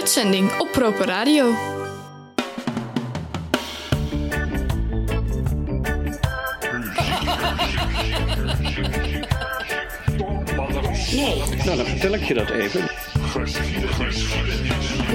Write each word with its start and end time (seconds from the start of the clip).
uitzending 0.00 0.58
op 0.58 0.68
Proper 0.72 1.06
Radio. 1.06 1.44
Nee. 11.12 11.42
Nou, 11.64 11.76
dan 11.76 11.86
vertel 11.86 12.14
ik 12.14 12.24
je 12.24 12.34
dat 12.34 12.50
even. 12.50 12.90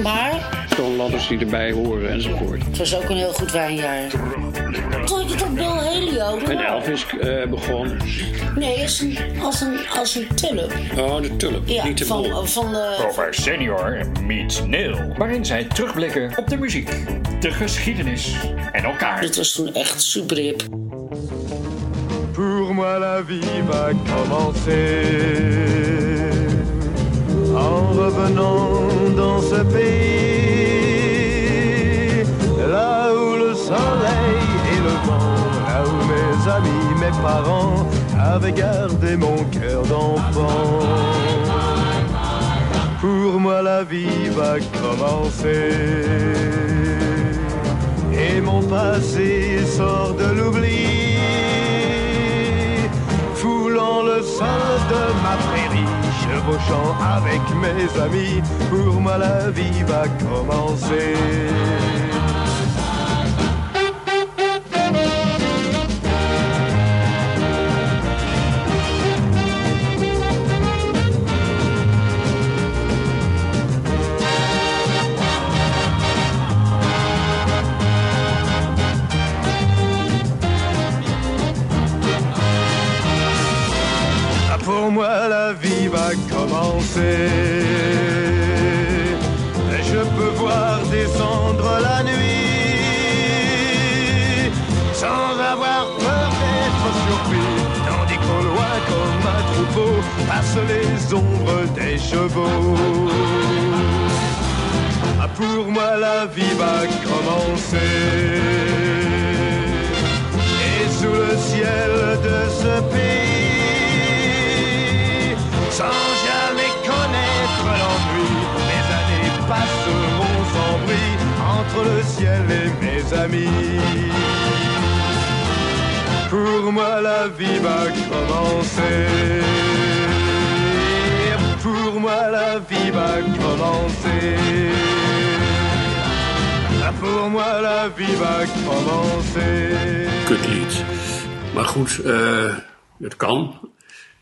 Maar 0.02 0.66
Toonladders 0.76 1.28
die 1.28 1.38
erbij 1.38 1.72
horen 1.72 2.10
enzovoort. 2.10 2.64
het 2.64 2.78
was 2.78 2.96
ook 2.96 3.08
een 3.08 3.16
heel 3.16 3.32
goed 3.32 3.52
wijnjaar. 3.52 4.10
Bill 5.56 5.78
Helio? 5.78 6.38
En 6.38 6.58
Elvis 6.58 7.06
eh, 7.20 7.46
begon. 7.46 7.96
Nee, 8.56 8.82
als 8.82 9.00
een, 9.00 9.18
als 9.42 9.60
een, 9.60 9.78
als 9.98 10.14
een 10.14 10.26
tulp. 10.34 10.72
Oh, 10.98 11.20
de 11.22 11.36
tulp. 11.36 11.68
Ja, 11.68 11.84
niet 11.84 11.98
de 11.98 12.06
bol. 12.06 12.24
van, 12.24 12.48
van 12.48 12.72
de... 12.72 13.04
Over 13.08 13.34
Senior 13.34 13.98
meets 14.22 14.62
Neil. 14.64 15.12
Waarin 15.16 15.44
zij 15.44 15.64
terugblikken 15.64 16.32
op 16.36 16.48
de 16.48 16.56
muziek, 16.56 16.90
de 17.40 17.50
geschiedenis 17.50 18.34
en 18.72 18.84
elkaar. 18.84 19.20
Dit 19.20 19.36
was 19.36 19.52
toen 19.52 19.74
echt 19.74 20.02
super 20.02 20.36
hip. 20.36 20.62
Pour 22.32 22.74
moi 22.74 22.98
la 22.98 23.22
vie 23.24 23.62
va 23.70 23.90
commencer 24.14 25.26
en 27.56 27.98
revenant 27.98 29.16
dans 29.16 29.40
ce 29.48 29.64
pays 29.72 30.05
parents 37.22 37.86
avaient 38.18 38.52
gardé 38.52 39.16
mon 39.16 39.36
cœur 39.44 39.82
d'enfant. 39.82 40.80
Pour 43.00 43.40
moi 43.40 43.62
la 43.62 43.84
vie 43.84 44.28
va 44.30 44.58
commencer 44.80 45.70
et 48.12 48.40
mon 48.40 48.62
passé 48.62 49.58
sort 49.66 50.14
de 50.14 50.24
l'oubli 50.36 51.16
foulant 53.34 54.02
le 54.02 54.22
sol 54.22 54.76
de 54.90 55.04
ma 55.22 55.36
prairie, 55.46 55.92
chevauchant 56.22 56.94
avec 57.16 57.42
mes 57.62 58.00
amis, 58.00 58.40
pour 58.70 59.00
moi 59.00 59.18
la 59.18 59.50
vie 59.50 59.82
va 59.86 60.04
commencer. 60.24 61.14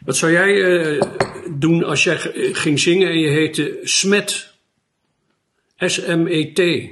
Wat 0.05 0.17
zou 0.17 0.33
jij 0.33 0.63
eh, 0.63 1.03
doen 1.51 1.85
als 1.85 2.05
jij 2.05 2.17
g- 2.17 2.31
ging 2.53 2.81
zingen 2.81 3.09
en 3.09 3.19
je 3.19 3.29
heette 3.29 3.79
Smet? 3.83 4.53
S-M-E-T. 5.77 6.89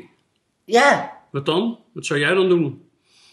Ja, 0.64 1.12
Wat 1.30 1.46
dan? 1.46 1.78
Wat 1.92 2.06
zou 2.06 2.20
jij 2.20 2.34
dan 2.34 2.48
doen? 2.48 2.80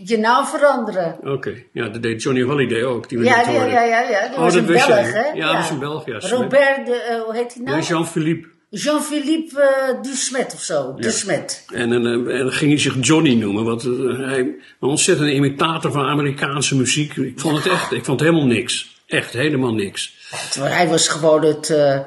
je 0.04 0.18
naam 0.18 0.46
veranderen. 0.46 1.18
Oké, 1.24 1.64
ja, 1.74 1.90
dat 1.90 2.02
deed 2.02 2.22
Johnny 2.24 2.42
Holiday 2.44 2.84
ook. 2.84 3.10
Die 3.10 3.20
Ja, 3.20 3.42
ja, 3.50 3.66
ja, 3.66 3.84
ja, 3.84 4.02
ja. 4.10 4.22
Dat 4.28 4.32
Oh, 4.38 4.44
was 4.44 4.54
dat 4.54 4.62
een 4.62 4.68
Belg, 4.74 4.86
hè? 5.14 5.28
Ja, 5.34 5.54
dat 5.54 5.64
is 5.64 5.70
een 5.70 5.80
Belg, 5.80 6.06
ja. 6.06 6.20
Smet. 6.20 6.32
Robert, 6.40 6.86
de, 6.86 6.96
eh, 7.10 7.22
hoe 7.22 7.36
heet 7.36 7.54
hij 7.54 7.64
nou? 7.64 7.78
Ja, 7.78 7.84
Jean-Philippe. 7.84 8.48
Jean-Philippe 8.70 9.62
eh, 9.62 10.02
Dusmet 10.02 10.54
of 10.54 10.62
zo. 10.62 10.94
Dusmet. 10.96 11.66
En, 11.74 11.90
dan, 11.90 12.06
eh, 12.06 12.12
en 12.38 12.44
dan 12.44 12.52
ging 12.52 12.72
hij 12.72 12.80
zich 12.80 12.96
Johnny 13.00 13.34
noemen. 13.36 13.64
Want 13.64 13.84
eh, 13.84 13.90
hij 14.18 14.40
een 14.40 14.62
ontzettende 14.80 15.34
imitator 15.34 15.92
van 15.92 16.06
Amerikaanse 16.06 16.76
muziek. 16.76 17.16
Ik 17.16 17.40
vond 17.40 17.58
het 17.64 17.68
echt, 17.74 17.92
ik 17.92 18.06
vond 18.06 18.20
helemaal 18.20 18.46
niks. 18.46 18.99
Echt 19.10 19.34
helemaal 19.34 19.74
niks. 19.74 20.14
Hij 20.60 20.88
was 20.88 21.08
gewoon 21.08 21.44
het, 21.44 21.70
eh, 21.70 21.96
eh, 21.96 22.04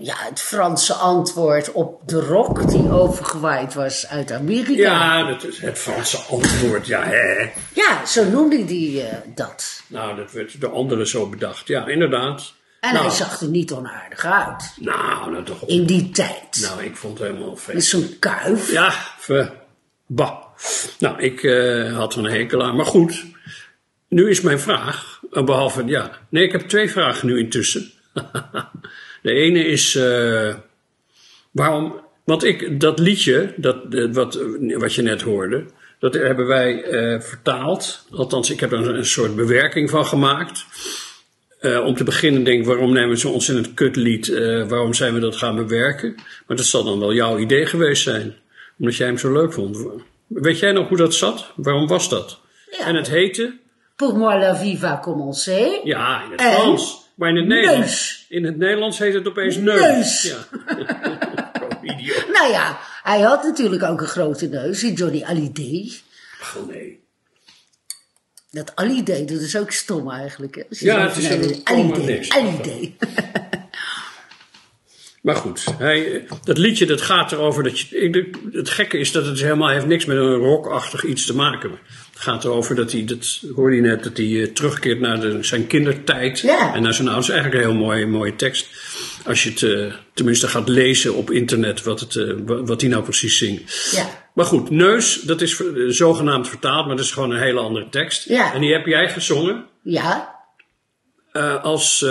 ja, 0.00 0.14
het 0.18 0.40
Franse 0.40 0.94
antwoord 0.94 1.72
op 1.72 2.08
de 2.08 2.20
rock 2.20 2.68
die 2.70 2.90
overgewaaid 2.90 3.74
was 3.74 4.06
uit 4.08 4.32
Amerika. 4.32 4.82
Ja, 4.82 5.24
dat 5.24 5.44
is 5.44 5.58
het 5.58 5.78
Franse 5.78 6.16
antwoord. 6.18 6.86
Ja, 6.86 7.02
hè. 7.04 7.50
Ja, 7.74 8.06
zo 8.06 8.24
noemde 8.24 8.56
hij 8.56 9.10
eh, 9.10 9.16
dat. 9.34 9.82
Nou, 9.86 10.16
dat 10.16 10.32
werd 10.32 10.60
door 10.60 10.72
anderen 10.72 11.06
zo 11.06 11.28
bedacht. 11.28 11.66
Ja, 11.66 11.86
inderdaad. 11.86 12.52
En 12.80 12.92
nou, 12.94 13.06
hij 13.06 13.14
zag 13.16 13.40
er 13.40 13.48
niet 13.48 13.72
onaardig 13.72 14.24
uit. 14.24 14.72
Nou, 14.76 15.30
nou 15.30 15.44
toch. 15.44 15.62
In 15.66 15.84
die 15.86 16.10
tijd. 16.10 16.58
Nou, 16.60 16.82
ik 16.84 16.96
vond 16.96 17.18
het 17.18 17.26
helemaal 17.28 17.50
Met 17.50 17.60
vet. 17.60 17.84
zo'n 17.84 18.16
kuif. 18.18 18.72
Ja, 18.72 18.94
ver, 19.18 19.52
bah. 20.06 20.40
Nou, 20.98 21.20
ik 21.20 21.40
had 21.94 22.12
er 22.12 22.18
een 22.18 22.32
hekel 22.32 22.62
aan. 22.62 22.76
Maar 22.76 22.86
goed, 22.86 23.24
nu 24.08 24.30
is 24.30 24.40
mijn 24.40 24.60
vraag, 24.60 25.11
behalve, 25.32 25.84
ja. 25.86 26.18
Nee, 26.28 26.44
ik 26.44 26.52
heb 26.52 26.60
twee 26.60 26.90
vragen 26.90 27.26
nu 27.26 27.38
intussen. 27.38 27.90
De 29.22 29.32
ene 29.32 29.66
is, 29.66 29.94
eh, 29.94 30.54
waarom, 31.50 32.00
want 32.24 32.44
ik, 32.44 32.80
dat 32.80 32.98
liedje, 32.98 33.54
dat, 33.56 33.94
eh, 33.94 34.12
wat, 34.12 34.34
eh, 34.34 34.78
wat 34.78 34.94
je 34.94 35.02
net 35.02 35.22
hoorde, 35.22 35.64
dat 35.98 36.14
hebben 36.14 36.46
wij 36.46 36.82
eh, 36.82 37.20
vertaald. 37.20 38.06
Althans, 38.10 38.50
ik 38.50 38.60
heb 38.60 38.72
er 38.72 38.78
een, 38.78 38.96
een 38.96 39.06
soort 39.06 39.36
bewerking 39.36 39.90
van 39.90 40.06
gemaakt. 40.06 40.64
Eh, 41.58 41.84
om 41.84 41.94
te 41.94 42.04
beginnen 42.04 42.44
denk 42.44 42.60
ik, 42.60 42.66
waarom 42.66 42.92
nemen 42.92 43.08
we 43.08 43.16
zo'n 43.16 43.32
ontzettend 43.32 43.74
kutlied, 43.74 44.28
eh 44.28 44.68
waarom 44.68 44.94
zijn 44.94 45.14
we 45.14 45.20
dat 45.20 45.36
gaan 45.36 45.56
bewerken? 45.56 46.14
Maar 46.46 46.56
dat 46.56 46.66
zal 46.66 46.84
dan 46.84 46.98
wel 46.98 47.12
jouw 47.14 47.38
idee 47.38 47.66
geweest 47.66 48.02
zijn, 48.02 48.34
omdat 48.78 48.96
jij 48.96 49.06
hem 49.06 49.18
zo 49.18 49.32
leuk 49.32 49.52
vond. 49.52 49.86
Weet 50.26 50.58
jij 50.58 50.72
nog 50.72 50.88
hoe 50.88 50.96
dat 50.96 51.14
zat? 51.14 51.52
Waarom 51.56 51.86
was 51.86 52.08
dat? 52.08 52.40
Ja. 52.70 52.86
En 52.86 52.94
het 52.94 53.08
heette? 53.08 53.58
Pour 54.02 54.16
moi 54.16 54.36
la 54.36 54.52
vie 54.54 54.76
va 54.76 54.98
commencer. 55.02 55.80
Ja, 55.84 56.24
in 56.24 56.30
het 56.30 56.40
En? 56.40 56.52
Frans. 56.52 57.10
Maar 57.14 57.28
in 57.28 57.36
het 57.36 57.46
Nederlands. 57.46 57.80
Neus. 57.80 58.26
In 58.28 58.44
het 58.44 58.56
Nederlands 58.56 58.98
heet 58.98 59.14
het 59.14 59.28
opeens 59.28 59.56
neus. 59.56 59.80
Neus. 59.80 60.22
Ja. 60.22 60.36
oh. 61.62 62.32
Nou 62.32 62.50
ja, 62.50 62.78
hij 63.02 63.20
had 63.20 63.42
natuurlijk 63.42 63.82
ook 63.82 64.00
een 64.00 64.06
grote 64.06 64.46
neus, 64.46 64.80
die 64.80 64.92
Johnny 64.92 65.20
Hallyday. 65.20 65.92
Oh, 66.56 66.68
nee. 66.68 67.00
Dat 68.50 68.72
Hallyday, 68.74 69.24
dat 69.24 69.40
is 69.40 69.56
ook 69.56 69.70
stom 69.70 70.10
eigenlijk. 70.10 70.54
Hè? 70.54 70.62
Ja, 70.68 71.08
het 71.08 71.16
is 71.16 71.28
een 71.28 71.60
Hallyday, 71.64 72.24
Hallyday. 72.28 72.96
Maar 75.22 75.36
goed, 75.36 75.64
hij, 75.78 76.26
dat 76.44 76.58
liedje 76.58 76.86
dat 76.86 77.00
gaat 77.00 77.32
erover 77.32 77.62
dat 77.62 77.78
je. 77.80 78.30
Het 78.52 78.70
gekke 78.70 78.98
is 78.98 79.12
dat 79.12 79.26
het 79.26 79.40
helemaal 79.40 79.68
heeft 79.68 79.86
niks 79.86 80.04
met 80.04 80.16
een 80.16 80.34
rockachtig 80.34 81.04
iets 81.04 81.26
te 81.26 81.34
maken. 81.34 81.78
Gaat 82.22 82.44
erover 82.44 82.74
dat 82.74 82.92
hij, 82.92 83.04
dat 83.04 83.40
hoorde 83.54 83.76
je 83.76 83.82
net, 83.82 84.02
dat 84.04 84.16
hij 84.16 84.40
eh, 84.42 84.46
terugkeert 84.48 85.00
naar 85.00 85.20
de, 85.20 85.38
zijn 85.42 85.66
kindertijd. 85.66 86.42
En 86.74 86.82
naar 86.82 86.94
zijn 86.94 87.08
ouders. 87.08 87.28
Eigenlijk 87.28 87.64
een 87.64 87.70
heel 87.70 87.78
mooie, 87.80 88.06
mooie 88.06 88.36
tekst. 88.36 88.68
Als 89.26 89.42
je 89.42 89.50
het 89.50 89.62
eh, 89.62 89.94
tenminste 90.14 90.48
gaat 90.48 90.68
lezen 90.68 91.14
op 91.14 91.30
internet 91.30 91.82
wat, 91.82 92.00
het, 92.00 92.16
eh, 92.16 92.34
wa- 92.46 92.62
wat 92.62 92.80
hij 92.80 92.90
nou 92.90 93.02
precies 93.02 93.38
zingt. 93.38 93.90
Ja. 93.94 94.06
Maar 94.34 94.44
goed, 94.44 94.70
neus, 94.70 95.20
dat 95.20 95.40
is 95.40 95.62
zogenaamd 95.88 96.48
vertaald, 96.48 96.86
maar 96.86 96.96
dat 96.96 97.04
is 97.04 97.10
gewoon 97.10 97.30
een 97.30 97.40
hele 97.42 97.60
andere 97.60 97.88
tekst. 97.88 98.26
En 98.26 98.60
die 98.60 98.72
heb 98.72 98.86
jij 98.86 99.08
gezongen 99.08 99.66
Ja, 99.82 100.34
als 101.62 102.04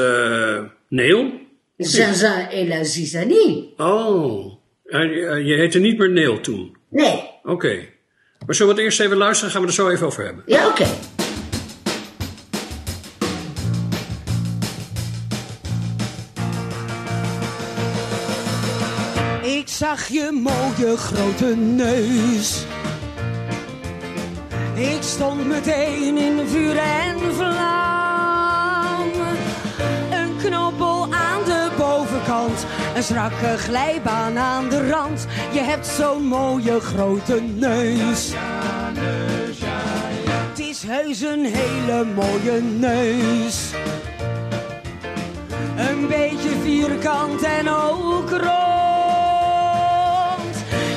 Neil. 0.88 1.31
Zinzin 1.78 2.48
et 2.50 2.68
la 2.68 2.84
zizanie. 2.84 3.74
Oh, 3.78 4.54
En, 4.86 5.10
je 5.46 5.54
heette 5.56 5.80
niet 5.80 5.98
meer 5.98 6.12
Neil 6.12 6.40
toen? 6.40 6.75
Nee. 6.90 7.24
Oké. 7.44 7.80
Maar 8.46 8.56
zullen 8.56 8.76
we 8.76 8.82
het 8.82 8.90
eerst 8.90 9.00
even 9.00 9.18
luisteren? 9.18 9.52
Gaan 9.52 9.62
we 9.62 9.68
er 9.68 9.74
zo 9.74 9.90
even 9.90 10.06
over 10.08 10.26
hebben. 10.26 10.44
Ja, 10.46 10.68
oké. 10.68 10.86
Ik 19.42 19.68
zag 19.68 20.08
je 20.08 20.32
mooie 20.32 20.98
grote 20.98 21.56
neus. 21.56 22.66
Ik 24.76 25.02
stond 25.02 25.48
meteen 25.48 26.18
in 26.18 26.48
vuur 26.48 26.78
en 26.78 27.20
vlam. 27.36 27.91
Een 33.09 33.57
glijbaan 33.57 34.38
aan 34.38 34.69
de 34.69 34.89
rand. 34.89 35.25
Je 35.51 35.59
hebt 35.59 35.88
zo'n 35.88 36.24
mooie 36.24 36.80
grote 36.80 37.42
neus. 37.42 38.31
Het 40.50 40.59
is 40.59 40.83
heus 40.83 41.21
een 41.21 41.45
hele 41.45 42.06
mooie 42.06 42.62
neus. 42.62 43.71
Een 45.77 46.07
beetje 46.07 46.50
vierkant 46.63 47.42
en 47.42 47.69
ook 47.69 48.30
rond. 48.30 48.42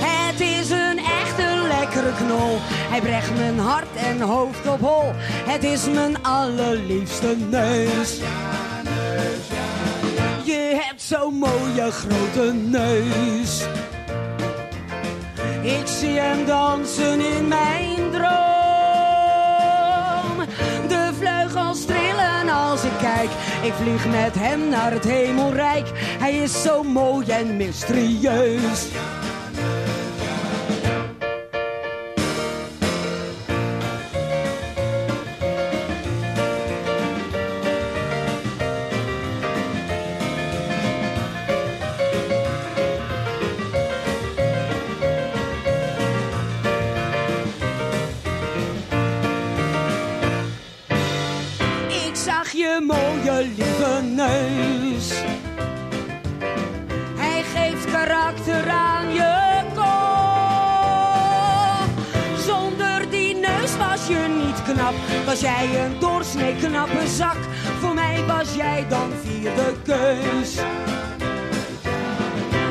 Het 0.00 0.40
is 0.40 0.70
een 0.70 0.98
echte 0.98 1.66
lekkere 1.68 2.12
knol. 2.24 2.58
Hij 2.90 3.00
brecht 3.00 3.36
mijn 3.36 3.58
hart 3.58 3.96
en 3.96 4.20
hoofd 4.20 4.66
op 4.68 4.80
hol. 4.80 5.12
Het 5.46 5.64
is 5.64 5.88
mijn 5.88 6.22
allerliefste 6.22 7.36
neus. 7.50 8.20
Zo'n 11.08 11.34
mooie 11.34 11.90
grote 11.90 12.52
neus. 12.52 13.62
Ik 15.62 15.86
zie 15.86 16.18
hem 16.18 16.46
dansen 16.46 17.20
in 17.20 17.48
mijn 17.48 18.10
droom. 18.10 18.24
De 20.88 21.10
vleugels 21.18 21.84
trillen 21.84 22.48
als 22.48 22.84
ik 22.84 22.96
kijk. 23.00 23.30
Ik 23.62 23.72
vlieg 23.72 24.06
met 24.06 24.34
hem 24.34 24.68
naar 24.68 24.92
het 24.92 25.04
hemelrijk. 25.04 25.90
Hij 26.18 26.34
is 26.34 26.62
zo 26.62 26.82
mooi 26.82 27.26
en 27.26 27.56
mysterieus. 27.56 28.88
Hij 57.16 57.42
geeft 57.54 57.90
karakter 57.90 58.70
aan 58.70 59.12
je 59.12 59.62
kop. 59.74 59.84
Zonder 62.38 63.10
die 63.10 63.34
neus 63.34 63.76
was 63.76 64.06
je 64.08 64.44
niet 64.44 64.62
knap. 64.62 64.94
Was 65.26 65.40
jij 65.40 65.84
een 65.84 65.98
doorsnee 65.98 66.56
knappe 66.56 67.06
zak. 67.06 67.38
Voor 67.80 67.94
mij 67.94 68.24
was 68.26 68.54
jij 68.54 68.86
dan 68.88 69.10
vierde 69.24 69.74
keus. 69.84 70.58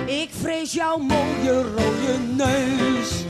Ik 0.05 0.29
vrees 0.41 0.73
jouw 0.73 0.97
mooie 0.97 1.61
rode 1.61 2.17
neus. 2.35 3.23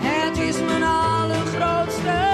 Het 0.00 0.38
is 0.38 0.60
mijn 0.60 0.82
allergrootste 0.82 2.29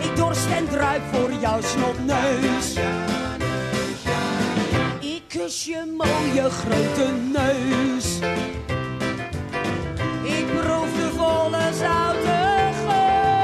Ik 0.00 0.16
dorst 0.16 0.46
en 0.50 0.68
druip 0.68 1.02
voor 1.12 1.32
jouw 1.40 1.60
snotneus. 1.60 2.74
Ik 5.00 5.22
kus 5.28 5.64
je 5.64 5.94
mooie 5.96 6.50
grote 6.50 7.12
neus. 7.32 8.18
Ik 10.22 10.46
proef 10.46 10.94
de 10.96 11.10
volle 11.16 11.72
zoute 11.78 12.68
geur. 12.84 13.42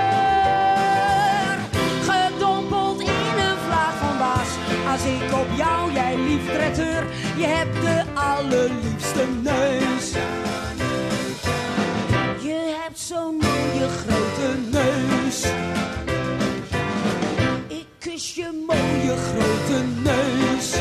Gedompeld 2.08 3.00
in 3.00 3.38
een 3.38 3.58
vlaag 3.66 3.96
van 3.98 4.18
waas. 4.18 4.48
Als 4.92 5.04
ik 5.04 5.32
op 5.32 5.46
jou, 5.56 5.92
jij 5.92 6.16
lief 6.18 6.52
traiteur. 6.52 7.04
Je 7.36 7.46
hebt 7.46 7.80
de 7.80 8.02
allerliefste 8.14 9.26
neus. 9.42 10.10
Je 12.42 12.76
hebt 12.82 12.98
zo'n 12.98 13.36
mooie 13.36 13.88
grote 13.88 14.58
neus. 14.70 15.15
Ik 17.68 17.86
kus 17.98 18.34
je 18.34 18.64
mooie 18.66 19.16
grote 19.16 19.82
neus. 20.02 20.74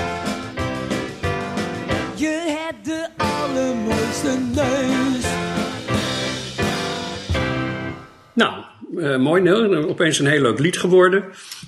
Je 2.15 2.55
hebt 2.57 2.85
de 2.85 3.07
allermooiste 3.17 4.37
neus. 4.55 5.25
Nou, 8.33 8.53
eh, 8.97 9.17
mooi 9.17 9.41
Neil. 9.41 9.89
Opeens 9.89 10.19
een 10.19 10.25
heel 10.27 10.41
leuk 10.41 10.59
lied 10.59 10.77
geworden 10.77 11.23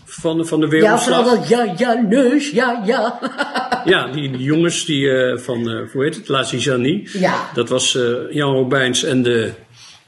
van, 0.06 0.46
van 0.48 0.60
de 0.60 0.66
Ja, 0.66 0.72
Wereldslag. 0.72 1.16
vooral 1.18 1.36
dat 1.40 1.48
ja, 1.48 1.74
ja, 1.78 1.94
neus, 1.94 2.50
ja, 2.50 2.82
ja. 2.86 3.20
Ja, 3.86 4.08
die, 4.08 4.32
die 4.32 4.44
jongens 4.44 4.86
die, 4.86 5.12
eh, 5.12 5.38
van, 5.38 5.70
eh, 5.70 5.92
hoe 5.92 6.04
heet 6.04 6.16
het, 6.16 6.28
La 6.28 6.44
Zizanie. 6.44 7.10
Ja. 7.14 7.50
Dat 7.54 7.70
was 7.70 7.96
eh, 7.96 8.04
Jan 8.30 8.54
Robijns 8.54 9.04
en 9.04 9.24
de, 9.24 9.52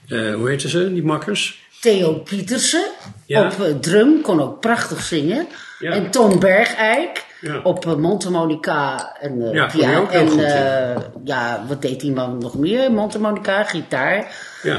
eh, 0.08 0.34
hoe 0.34 0.50
heette 0.50 0.70
ze, 0.70 0.94
die 0.94 1.04
makkers? 1.04 1.68
Theo 1.82 2.14
Pietersen 2.14 2.86
Ja. 3.26 3.46
op 3.46 3.52
eh, 3.66 3.74
drum, 3.82 4.22
kon 4.22 4.42
ook 4.42 4.60
prachtig 4.60 5.02
zingen. 5.02 5.48
Ja. 5.80 5.92
En 5.92 6.12
Tom 6.12 6.40
Bergijk 6.40 7.26
Ja. 7.42 7.60
op 7.64 7.86
uh, 7.86 7.96
mondharmonica 7.96 9.16
en 9.20 9.54
eh, 9.54 9.72
piano. 9.72 10.08
en 10.08 10.28
goed, 10.30 10.42
eh, 10.42 10.96
ja, 11.24 11.66
wat 11.68 11.82
deed 11.82 12.00
die 12.00 12.12
man 12.12 12.38
nog 12.38 12.58
meer? 12.58 12.92
Mondharmonica, 12.92 13.64
gitaar. 13.64 14.28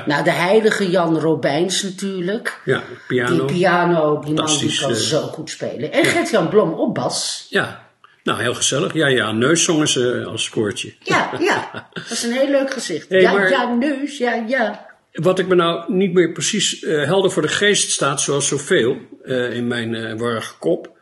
Nou, 0.07 0.25
de 0.25 0.31
heilige 0.31 0.91
Jan 0.91 1.19
Robijns 1.19 1.83
natuurlijk. 1.83 2.61
Ja, 2.65 2.83
piano. 3.09 3.35
Die 3.37 3.45
piano, 3.45 4.21
die 4.21 4.35
man 4.35 4.47
die 4.59 4.79
kan 4.81 4.91
eh. 4.91 4.97
zo 4.97 5.21
goed 5.21 5.51
spelen. 5.51 5.93
En 5.93 6.05
Gert-Jan 6.05 6.49
Blom 6.49 6.73
op 6.73 6.95
bas. 6.95 7.47
Ja, 7.51 7.81
nou 8.23 8.41
heel 8.41 8.55
gezellig. 8.55 8.93
Ja, 8.95 9.07
ja, 9.07 9.33
neus 9.33 9.65
zongen 9.65 9.89
ze 9.89 10.25
als 10.31 10.49
koortje. 10.49 10.95
Ja, 11.03 11.31
ja. 11.39 11.71
Dat 11.93 12.11
is 12.11 12.23
een 12.23 12.33
heel 12.33 12.49
leuk 12.51 12.73
gezicht. 12.73 13.09
Hey, 13.09 13.21
ja, 13.21 13.33
maar- 13.33 13.51
ja, 13.51 13.75
neus, 13.75 14.19
ja, 14.19 14.45
ja. 14.47 14.89
Wat 15.13 15.39
ik 15.39 15.47
me 15.49 15.55
nou 15.55 15.93
niet 15.95 16.13
meer 16.13 16.33
precies 16.33 16.83
eh, 16.83 17.05
helder 17.05 17.31
voor 17.31 17.43
de 17.43 17.49
geest 17.49 17.91
staat, 17.91 18.21
zoals 18.21 18.49
zoveel 18.49 18.97
eh, 19.25 19.55
in 19.57 19.67
mijn 19.67 19.95
eh 19.95 20.19
warrige 20.19 20.55
kop, 20.59 20.97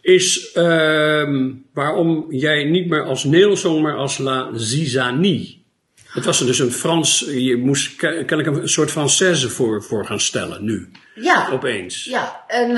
is 0.00 0.52
ehm, 0.52 1.50
waarom 1.72 2.26
jij 2.28 2.64
niet 2.64 2.88
meer 2.88 3.04
als 3.04 3.24
Neil 3.24 3.56
zong, 3.56 3.82
maar 3.82 3.96
als 3.96 4.18
La 4.18 4.50
Zizanie. 4.54 5.62
Het 6.06 6.24
was 6.24 6.40
er 6.40 6.46
dus 6.46 6.58
een 6.58 6.72
Frans, 6.72 7.18
je 7.28 7.56
moest 7.56 7.96
ke- 7.96 8.24
kennelijk 8.26 8.56
een 8.62 8.68
soort 8.68 8.90
Française 8.90 9.48
voor, 9.50 9.82
voor 9.82 10.06
gaan 10.06 10.20
stellen 10.20 10.64
nu, 10.64 10.90
Ja. 11.14 11.48
opeens. 11.52 12.04
Ja, 12.04 12.44
en 12.48 12.74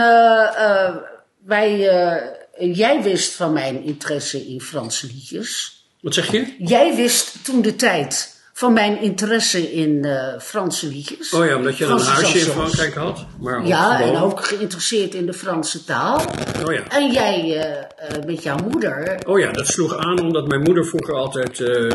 wij, 1.45 1.78
jij 2.73 3.02
wist 3.02 3.33
van 3.35 3.52
mijn 3.52 3.83
interesse 3.85 4.47
in 4.47 4.61
Franse 4.61 5.07
liedjes. 5.07 5.81
Wat 6.00 6.14
zeg 6.14 6.33
je? 6.33 6.55
Jij 6.59 6.95
wist 6.97 7.45
toen 7.45 7.62
de 7.62 7.76
tijd 7.76 8.36
van 8.57 8.73
mijn 8.73 9.01
interesse 9.01 9.73
in 9.73 10.05
eh, 10.05 10.41
Franse 10.41 10.89
liedjes. 10.89 11.33
Oh 11.33 11.47
ja, 11.47 11.57
omdat 11.57 11.77
je 11.79 11.85
een 11.85 11.99
huisje 11.99 12.39
in. 12.39 12.45
Frankrijk 12.45 12.95
had. 12.95 13.27
Maar 13.41 13.59
ook 13.59 13.67
Ja, 13.67 14.01
en 14.01 14.17
ook 14.17 14.45
geïnteresseerd 14.45 15.15
in 15.15 15.27
de 15.27 15.33
Franse 15.33 15.85
taal. 15.85 16.21
Oh 16.67 16.73
ja. 16.73 16.83
En 16.89 17.13
jij 17.13 17.57
eh, 17.57 17.87
eh, 17.97 18.25
met 18.27 18.43
jouw 18.43 18.57
moeder. 18.71 19.19
Oh 19.27 19.39
ja, 19.39 19.53
dat 19.53 19.67
sloeg 19.67 19.97
aan 19.97 20.21
omdat 20.21 20.49
mijn 20.49 20.63
moeder 20.63 20.87
vroeger 20.87 21.15
altijd 21.15 21.61
eh, 21.61 21.85
eh, 21.85 21.93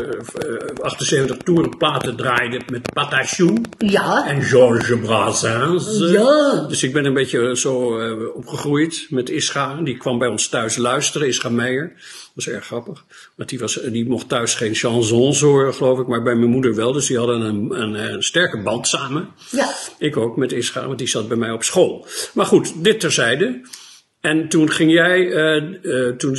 78 0.82 1.36
toerenplaten 1.36 2.16
draaide 2.16 2.60
met 2.66 2.92
Patachou 2.92 3.60
Ja, 3.78 4.26
en 4.26 4.42
Georges 4.42 5.00
Brassens. 5.00 5.98
Ja. 5.98 6.64
Dus 6.68 6.82
ik 6.82 6.92
ben 6.92 7.04
een 7.04 7.14
beetje 7.14 7.56
zo 7.56 8.00
opgegroeid 8.34 9.06
met 9.10 9.30
Ischa. 9.30 9.74
Die 9.82 9.96
kwam 9.96 10.18
bij 10.18 10.28
ons 10.28 10.48
thuis 10.48 10.76
luisteren, 10.76 11.28
Ischa 11.28 11.48
Meijer. 11.48 11.92
Dat 12.34 12.44
was 12.44 12.54
erg 12.54 12.64
grappig. 12.64 13.04
Want 13.36 13.48
die, 13.48 13.58
was, 13.58 13.74
die 13.74 14.08
mocht 14.08 14.28
thuis 14.28 14.54
geen 14.54 14.74
chansons 14.74 15.40
horen, 15.40 15.74
geloof 15.74 15.98
ik, 15.98 16.06
maar 16.06 16.22
bij 16.22 16.34
mijn 16.34 16.50
moeder 16.50 16.74
wel. 16.74 16.92
Dus 16.92 17.06
die 17.06 17.18
hadden 17.18 17.40
een, 17.40 17.80
een, 17.80 18.12
een 18.12 18.22
sterke 18.22 18.62
band 18.62 18.88
samen. 18.88 19.28
ja. 19.50 19.74
Ik 19.98 20.16
ook 20.16 20.36
met 20.36 20.52
Ischa, 20.52 20.86
want 20.86 20.98
die 20.98 21.08
zat 21.08 21.28
bij 21.28 21.36
mij 21.36 21.50
op 21.50 21.62
school. 21.62 22.06
Maar 22.34 22.46
goed, 22.46 22.84
dit 22.84 23.00
terzijde. 23.00 23.60
En 24.20 24.48
toen 24.48 24.70
ging 24.70 24.92
jij, 24.92 25.32
eh, 25.32 25.56
eh, 25.56 26.16
toen 26.16 26.36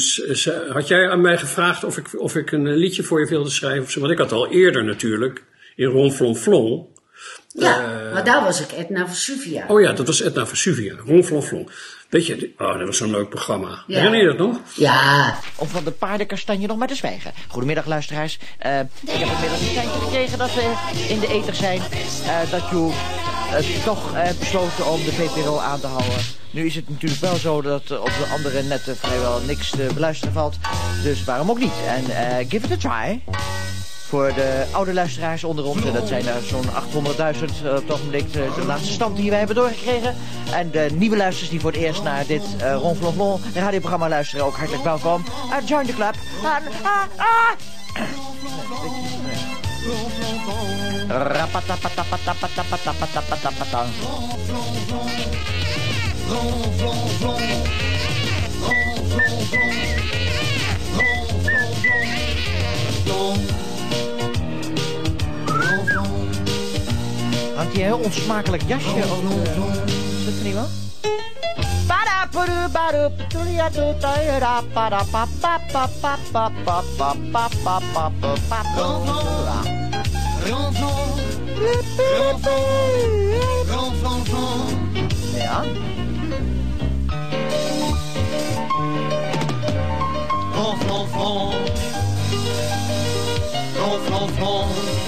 had 0.69 0.87
jij 0.87 1.09
aan 1.09 1.21
mij 1.21 1.37
gevraagd 1.37 1.83
of 1.83 1.97
ik, 1.97 2.21
of 2.21 2.35
ik 2.35 2.51
een 2.51 2.75
liedje 2.75 3.03
voor 3.03 3.19
je 3.19 3.27
wilde 3.27 3.49
schrijven. 3.49 3.83
of 3.83 3.91
zo. 3.91 3.99
Want 3.99 4.11
ik 4.11 4.17
had 4.17 4.31
al 4.31 4.51
eerder 4.51 4.83
natuurlijk 4.83 5.43
in 5.75 5.85
Ronflonflon 5.85 6.87
Ja, 7.47 7.79
Eh, 7.81 8.13
maar 8.13 8.23
daar 8.23 8.43
was 8.43 8.61
ik 8.61 8.71
Edna 8.71 9.07
Vesuvia. 9.07 9.65
Oh 9.67 9.81
ja, 9.81 9.91
dat 9.93 10.07
was 10.07 10.21
Edna 10.21 10.45
Vesuvia, 10.45 10.95
Ronflonflon. 11.05 11.69
Weet 12.09 12.25
je, 12.25 12.53
oh, 12.57 12.77
dat 12.77 12.85
was 12.87 12.97
zo'n 12.97 13.09
leuk 13.11 13.29
programma. 13.29 13.83
Ja. 13.87 13.95
Herinner 13.95 14.19
je 14.19 14.25
dat 14.25 14.37
nog? 14.37 14.57
Ja, 14.75 15.35
Om 15.55 15.67
van 15.67 15.83
de 15.83 15.91
paardenkastanje 15.91 16.67
nog 16.67 16.77
maar 16.77 16.87
te 16.87 16.95
zwijgen. 16.95 17.31
Goedemiddag 17.47 17.85
luisteraars. 17.85 18.39
Eh, 18.59 18.79
ik 18.79 18.85
heb 19.09 19.27
inmiddels 19.29 19.61
een 19.61 19.73
tijdje 19.73 19.99
gekregen 19.99 20.37
dat 20.37 20.53
we 20.53 20.73
in 21.09 21.19
de 21.19 21.27
ether 21.27 21.55
zijn. 21.55 21.79
Eh, 21.79 22.51
dat 22.51 22.69
je 22.69 22.93
eh, 23.51 23.83
toch 23.85 24.15
eh, 24.15 24.29
besloten 24.39 24.85
om 24.87 25.03
de 25.03 25.11
VPRO 25.11 25.57
aan 25.57 25.79
te 25.79 25.87
houden. 25.87 26.17
Nu 26.51 26.65
is 26.65 26.75
het 26.75 26.89
natuurlijk 26.89 27.21
wel 27.21 27.35
zo 27.35 27.61
dat 27.61 27.81
op 27.99 28.05
de 28.05 28.27
andere 28.33 28.61
netten 28.63 28.95
vrijwel 28.97 29.39
niks 29.41 29.69
te 29.69 29.87
beluisteren 29.93 30.33
valt. 30.33 30.55
Dus 31.03 31.23
waarom 31.23 31.49
ook 31.49 31.59
niet? 31.59 31.73
En 31.87 32.09
eh, 32.09 32.45
give 32.49 32.65
it 32.73 32.85
a 32.85 32.89
try. 32.89 33.21
Voor 34.13 34.33
de 34.33 34.65
oude 34.71 34.93
luisteraars 34.93 35.43
onder 35.43 35.65
ons, 35.65 35.85
en 35.85 35.93
dat 35.93 36.07
zijn 36.07 36.27
er 36.27 36.41
zo'n 36.41 36.65
800.000 36.65 36.67
eh, 36.67 36.77
op 37.69 37.75
het 37.75 37.91
ogenblik, 37.91 38.33
de, 38.33 38.51
de 38.55 38.65
laatste 38.65 38.91
stand 38.91 39.15
die 39.15 39.29
wij 39.29 39.37
hebben 39.37 39.55
doorgekregen. 39.55 40.15
En 40.51 40.71
de 40.71 40.89
nieuwe 40.93 41.17
luisteraars 41.17 41.49
die 41.49 41.59
voor 41.59 41.71
het 41.71 41.79
eerst 41.79 42.03
naar 42.03 42.25
dit 42.25 42.43
uh, 42.61 42.75
Ron 42.75 42.95
Flon 42.95 43.13
Flon 43.13 43.41
radioprogramma 43.53 44.09
luisteren, 44.09 44.45
ook 44.45 44.55
hartelijk 44.55 44.83
welkom. 44.83 45.23
Uh, 45.49 45.55
join 45.67 45.85
the 45.85 45.93
club. 45.93 46.15
Rapatapatapatapatapatapatapatapata. 51.07 53.85
Hangt 67.63 67.77
hij 67.77 67.87
een 67.87 67.95
heel 67.95 68.05
onsmakelijk 68.05 68.63
jasje 68.67 68.89
over 68.89 69.27
de... 69.27 69.41
Is 70.17 70.25
dat 70.25 70.53
er. 70.53 70.67
Ronflonflon 93.75 95.02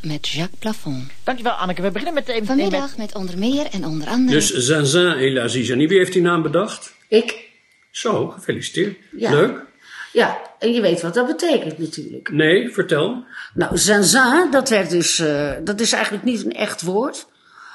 met 0.00 0.28
Jacques 0.28 0.58
Plafond. 0.58 1.10
Dankjewel 1.24 1.52
Anneke. 1.52 1.82
We 1.82 1.90
beginnen 1.90 2.14
met... 2.14 2.28
Even, 2.28 2.46
Vanmiddag 2.46 2.96
met 2.96 3.14
onder 3.14 3.38
meer 3.38 3.66
en 3.72 3.84
onder 3.84 4.08
andere... 4.08 4.36
Dus 4.36 4.54
Zanzin 4.54 5.06
et 5.06 5.32
la 5.32 5.48
Zizanie. 5.48 5.88
Wie 5.88 5.98
heeft 5.98 6.12
die 6.12 6.22
naam 6.22 6.42
bedacht? 6.42 6.94
ik. 7.08 7.44
Zo, 7.90 8.28
gefeliciteerd. 8.28 8.96
Ja. 9.16 9.30
Leuk. 9.30 9.64
Ja, 10.12 10.40
en 10.58 10.72
je 10.72 10.80
weet 10.80 11.02
wat 11.02 11.14
dat 11.14 11.26
betekent 11.26 11.78
natuurlijk. 11.78 12.30
Nee, 12.30 12.70
vertel. 12.70 13.24
Nou, 13.54 13.78
zinzin, 13.78 14.48
dat, 14.50 14.68
werd 14.68 14.90
dus, 14.90 15.18
eh, 15.18 15.52
dat 15.64 15.80
is 15.80 15.92
eigenlijk 15.92 16.24
niet 16.24 16.44
een 16.44 16.52
echt 16.52 16.82
woord. 16.82 17.26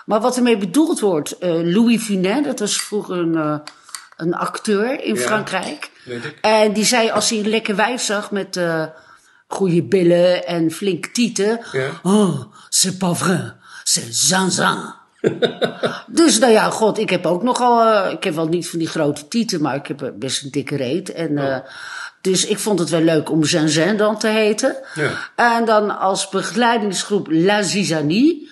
Maar 0.06 0.22
wat 0.22 0.38
ermee 0.38 0.58
bedoeld 0.58 1.00
wordt, 1.00 1.38
eh, 1.38 1.50
Louis 1.64 2.04
Funet, 2.04 2.44
dat 2.44 2.60
was 2.60 2.82
vroeger 2.82 3.18
een, 3.18 3.36
eh, 3.36 3.56
een 4.18 4.34
acteur 4.34 5.04
in 5.04 5.16
Ja, 5.16 5.22
Frankrijk. 5.22 5.90
weet 6.06 6.26
ik. 6.26 6.38
En 6.42 6.74
die 6.74 6.86
zei 6.86 7.10
als 7.10 7.30
hij 7.30 7.40
een 7.40 7.50
lekker 7.50 7.76
wijf 7.76 8.02
zag 8.02 8.32
met 8.32 8.58
eh 8.58 8.84
goede 9.48 9.84
billen 9.84 10.46
en 10.46 10.72
flink 10.72 11.06
tieten. 11.06 11.60
Ja. 11.72 11.90
Oh, 12.04 12.42
c'est 12.70 12.98
pas 12.98 13.18
vrai, 13.18 13.54
c'est 13.84 14.08
zinzin. 14.16 14.94
dus 16.08 16.40
nou 16.40 16.52
ja, 16.52 16.70
god, 16.70 16.98
ik 16.98 17.10
heb 17.10 17.26
ook 17.26 17.44
nogal, 17.44 18.10
ik 18.12 18.24
heb 18.24 18.36
wel 18.36 18.48
niet 18.48 18.70
van 18.70 18.80
die 18.80 18.88
grote 18.88 19.28
tieten, 19.28 19.62
maar 19.62 19.76
ik 19.76 19.88
heb 19.88 20.12
best 20.16 20.44
een 20.44 20.52
dikke 20.52 20.76
reet. 20.76 21.12
En, 21.12 21.40
Oh. 21.40 21.58
dus 22.22 22.46
ik 22.46 22.60
vond 22.60 22.80
het 22.80 22.90
wel 22.90 23.02
leuk 23.02 23.30
om 23.30 23.44
Zinzin 23.44 23.98
dan 23.98 24.18
te 24.20 24.28
heten. 24.28 24.76
Ja. 24.96 25.12
En 25.36 25.66
dan 25.66 26.00
als 26.00 26.30
begeleidingsgroep 26.30 27.28
La 27.30 27.62
Zizanie. 27.62 28.50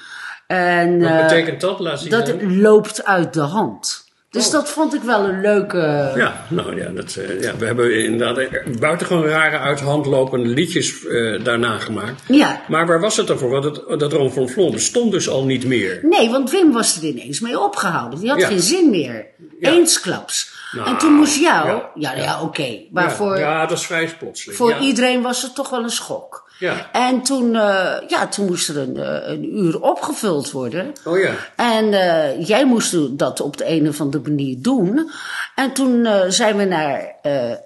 En, 0.57 0.99
Wat 0.99 1.09
eh, 1.09 1.21
betekent 1.21 1.61
dat, 1.61 1.79
la 1.79 1.95
dat 2.09 2.41
loopt 2.41 3.05
uit 3.05 3.33
de 3.33 3.41
hand. 3.41 4.07
Dus 4.29 4.45
Oh. 4.47 4.51
dat 4.51 4.69
vond 4.69 4.93
ik 4.93 5.01
wel 5.01 5.23
een 5.23 5.41
leuke... 5.41 6.11
Ja, 6.15 6.45
nou 6.49 6.75
ja, 6.81 6.89
dat, 6.89 7.15
eh, 7.15 7.41
ja, 7.41 7.55
we 7.57 7.65
hebben 7.65 8.03
inderdaad 8.03 8.37
eh, 8.37 8.75
buitengewoon 8.79 9.25
rare 9.25 9.57
uit 9.57 9.79
hand 9.79 10.05
lopende 10.05 10.47
liedjes 10.49 11.07
eh, 11.07 11.43
daarna 11.43 11.77
gemaakt. 11.77 12.21
Ja. 12.27 12.61
Maar 12.67 12.87
waar 12.87 12.99
was 12.99 13.17
het 13.17 13.27
dan 13.27 13.37
voor? 13.37 13.49
Want 13.49 13.63
het, 13.63 13.99
dat 13.99 14.13
Ron 14.13 14.31
van 14.31 14.49
Vlon 14.49 14.71
bestond 14.71 15.11
dus 15.11 15.29
al 15.29 15.43
niet 15.45 15.65
meer. 15.65 15.99
Nee, 16.01 16.29
want 16.29 16.51
Wim 16.51 16.71
was 16.71 16.97
er 16.97 17.03
ineens 17.03 17.39
mee 17.39 17.59
opgehouden. 17.59 18.19
Die 18.19 18.29
had 18.29 18.39
Ja. 18.39 18.47
geen 18.47 18.59
zin 18.59 18.89
meer. 18.89 19.25
Ja. 19.59 19.69
Eensklaps. 19.71 20.51
Nou, 20.71 20.87
en 20.87 20.97
toen 20.97 21.13
moest 21.13 21.39
jou... 21.39 21.67
ja. 21.67 21.89
Ja, 21.95 22.13
ja, 22.23 22.41
oké. 22.41 22.79
Maar 22.91 23.03
ja, 23.03 23.11
voor, 23.11 23.37
ja, 23.39 23.65
dat 23.65 23.77
is 23.77 23.85
vrij 23.85 24.15
plotseling. 24.19 24.57
voor 24.57 24.75
iedereen 24.81 25.21
was 25.21 25.41
het 25.41 25.55
toch 25.55 25.69
wel 25.69 25.83
een 25.83 25.89
schok. 25.89 26.48
Ja. 26.59 26.89
En 26.91 27.21
toen, 27.21 27.55
eh, 27.55 27.95
ja, 28.07 28.27
toen 28.27 28.45
moest 28.45 28.69
er 28.69 28.77
een, 28.77 28.97
eh, 28.97 29.31
een 29.31 29.57
uur 29.57 29.81
opgevuld 29.81 30.51
worden. 30.51 30.93
Oh 31.05 31.19
ja. 31.19 31.35
En 31.55 31.93
eh, 31.93 32.47
jij 32.47 32.65
moest 32.65 33.17
dat 33.17 33.41
op 33.41 33.57
de 33.57 33.67
een 33.67 33.87
of 33.87 34.01
andere 34.01 34.29
manier 34.29 34.55
doen. 34.59 35.11
En 35.55 35.73
toen 35.73 36.07
zijn 36.27 36.57
we 36.57 36.63
naar 36.63 37.15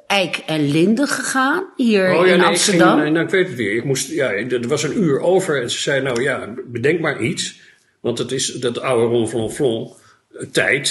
Eik 0.08 0.38
en 0.46 0.72
Linde 0.72 1.08
gegaan, 1.08 1.64
hier 1.76 2.18
Oh 2.18 2.26
ja, 2.26 2.34
in 2.34 2.40
nee, 2.40 2.48
Amsterdam. 2.48 2.98
Ik 2.98 3.04
ging, 3.04 3.14
nou, 3.14 3.26
ik 3.26 3.32
weet 3.32 3.48
het 3.48 3.56
weer. 3.56 3.76
Ik 3.76 3.84
moest, 3.84 4.10
ja, 4.10 4.32
er 4.32 4.68
was 4.68 4.84
een 4.84 5.04
uur 5.04 5.20
over 5.20 5.62
en 5.62 5.72
ze 5.72 5.80
zei, 5.80 6.02
nou 6.02 6.22
ja, 6.22 6.50
bedenk 6.66 7.00
maar 7.00 7.22
iets. 7.22 7.60
Want 8.00 8.18
het 8.18 8.32
is 8.32 8.54
dat 8.54 8.82
oude 8.82 9.06
Ron 9.06 9.30
van 9.30 9.52
Flon 9.52 9.94
eh, 10.34 10.46
tijd. 10.52 10.90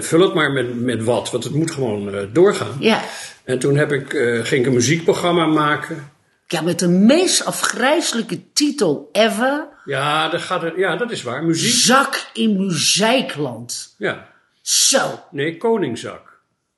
vul 0.00 0.20
het 0.20 0.34
maar 0.34 0.52
met, 0.52 0.80
met 0.80 1.04
wat, 1.04 1.30
want 1.30 1.44
het 1.44 1.54
moet 1.54 1.70
gewoon 1.70 2.28
doorgaan. 2.32 2.76
Ja. 2.80 3.00
En 3.44 3.58
toen 3.58 3.76
heb 3.76 3.92
ik, 3.92 4.08
ging 4.42 4.60
ik 4.60 4.66
een 4.66 4.72
muziekprogramma 4.72 5.46
maken. 5.46 6.12
Ja, 6.46 6.60
met 6.60 6.78
de 6.78 6.88
meest 6.88 7.44
afgrijzelijke 7.44 8.52
titel 8.52 9.08
ever. 9.12 9.66
Ja, 9.84 10.28
dat, 10.28 10.40
gaat 10.42 10.62
er, 10.62 10.78
ja, 10.78 10.96
dat 10.96 11.10
is 11.10 11.22
waar. 11.22 11.44
Muziek. 11.44 11.72
Zak 11.74 12.30
in 12.32 12.56
Muziekland. 12.56 13.94
Ja. 13.98 14.28
Zo. 14.62 15.22
Nee, 15.30 15.56
Koningszak. 15.56 16.32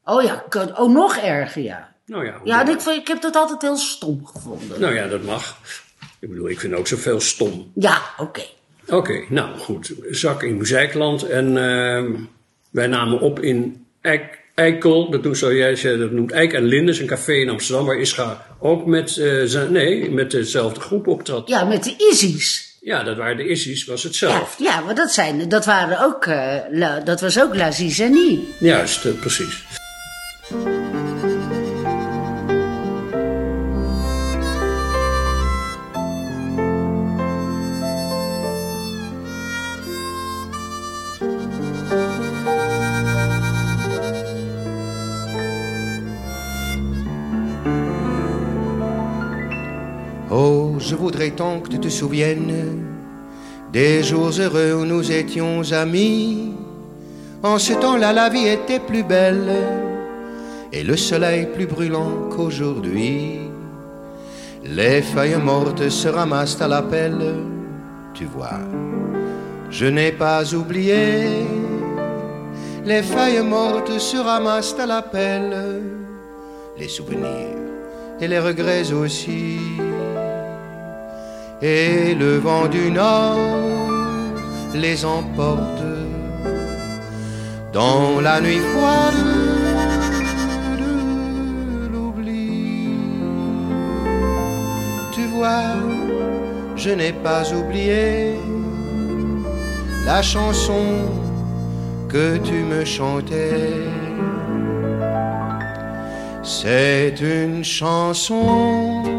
Oh 0.04 0.22
ja, 0.22 0.44
oh 0.74 0.92
nog 0.92 1.16
erger, 1.16 1.62
ja. 1.62 1.94
Nou 2.06 2.24
ja, 2.26 2.40
Ja, 2.44 2.68
ik, 2.68 2.80
ik 2.80 3.06
heb 3.08 3.20
dat 3.20 3.36
altijd 3.36 3.62
heel 3.62 3.76
stom 3.76 4.26
gevonden. 4.26 4.80
nou 4.80 4.94
ja, 4.94 5.06
dat 5.06 5.22
mag. 5.22 5.58
Ik 6.18 6.28
bedoel, 6.28 6.48
ik 6.48 6.60
vind 6.60 6.74
ook 6.74 6.86
zoveel 6.86 7.20
stom. 7.20 7.70
Ja, 7.74 8.02
oké. 8.16 8.42
Oké, 8.88 9.24
nou 9.28 9.58
goed. 9.58 9.94
Zak 10.10 10.42
in 10.42 10.56
Muziekland. 10.56 11.22
En 11.22 11.56
ehm, 11.56 12.12
wij 12.70 12.86
namen 12.86 13.20
op 13.20 13.40
in 13.40 13.86
Eik, 14.00 14.40
Eikel. 14.66 15.10
Dat 15.10 15.22
noemt, 15.22 15.38
zoals 15.38 15.80
jij 15.80 15.96
dat 15.96 16.10
noemt 16.10 16.32
Eik 16.32 16.52
en 16.52 16.64
Lindes, 16.64 16.98
een 16.98 17.06
café 17.06 17.32
in 17.32 17.48
Amsterdam. 17.48 17.86
Waar 17.86 17.98
Ischa 17.98 18.46
ook 18.60 18.86
met, 18.86 19.16
eh, 19.16 19.42
zijn, 19.44 19.72
nee, 19.72 20.10
met 20.10 20.30
dezelfde 20.30 20.80
groep 20.80 21.06
optrad. 21.06 21.48
Ja, 21.48 21.64
met 21.64 21.84
de 21.84 21.94
Izzy's. 22.12 22.76
Ja, 22.80 23.02
dat 23.02 23.16
waren 23.16 23.36
de 23.36 23.48
Issies, 23.48 23.84
was 23.84 24.02
hetzelfde. 24.02 24.64
ja, 24.64 24.80
maar 24.80 24.94
dat, 24.94 25.10
zijn, 25.12 25.48
dat, 25.48 25.64
waren 25.64 26.00
ook, 26.04 26.26
eh, 26.26 26.54
la- 26.70 27.00
dat 27.00 27.20
was 27.20 27.40
ook 27.42 27.54
La 27.56 27.70
Zizanie. 27.70 28.48
Juist, 28.58 29.04
eh, 29.04 29.12
precies. 29.20 29.64
Tant 51.36 51.60
que 51.60 51.68
tu 51.68 51.78
te 51.78 51.88
souviennes 51.88 52.82
des 53.72 54.02
jours 54.02 54.30
heureux 54.38 54.72
où 54.80 54.84
nous 54.86 55.12
étions 55.12 55.60
amis. 55.72 56.54
En 57.42 57.58
ce 57.58 57.74
temps-là, 57.74 58.12
la 58.12 58.30
vie 58.30 58.48
était 58.48 58.80
plus 58.80 59.02
belle 59.02 59.52
et 60.72 60.82
le 60.82 60.96
soleil 60.96 61.46
plus 61.54 61.66
brûlant 61.66 62.28
qu'aujourd'hui. 62.30 63.40
Les 64.64 65.02
feuilles 65.02 65.36
mortes 65.36 65.88
se 65.90 66.08
ramassent 66.08 66.60
à 66.60 66.68
l'appel, 66.68 67.14
tu 68.14 68.24
vois. 68.24 68.60
Je 69.70 69.86
n'ai 69.86 70.12
pas 70.12 70.54
oublié. 70.54 71.46
Les 72.84 73.02
feuilles 73.02 73.42
mortes 73.44 73.98
se 73.98 74.16
ramassent 74.16 74.78
à 74.78 74.86
l'appel. 74.86 75.82
Les 76.78 76.88
souvenirs 76.88 77.58
et 78.20 78.26
les 78.26 78.38
regrets 78.38 78.90
aussi. 78.92 79.58
Et 81.62 82.14
le 82.14 82.36
vent 82.36 82.68
du 82.68 82.90
nord 82.90 83.38
les 84.74 85.04
emporte 85.06 85.82
dans 87.72 88.20
la 88.20 88.40
nuit 88.42 88.60
froide 88.72 89.14
de 90.78 91.86
l'oubli. 91.92 92.90
Tu 95.12 95.22
vois, 95.34 95.76
je 96.76 96.90
n'ai 96.90 97.12
pas 97.12 97.50
oublié 97.54 98.34
la 100.04 100.20
chanson 100.20 100.84
que 102.10 102.36
tu 102.36 102.64
me 102.72 102.84
chantais. 102.84 103.72
C'est 106.42 107.14
une 107.20 107.64
chanson 107.64 109.15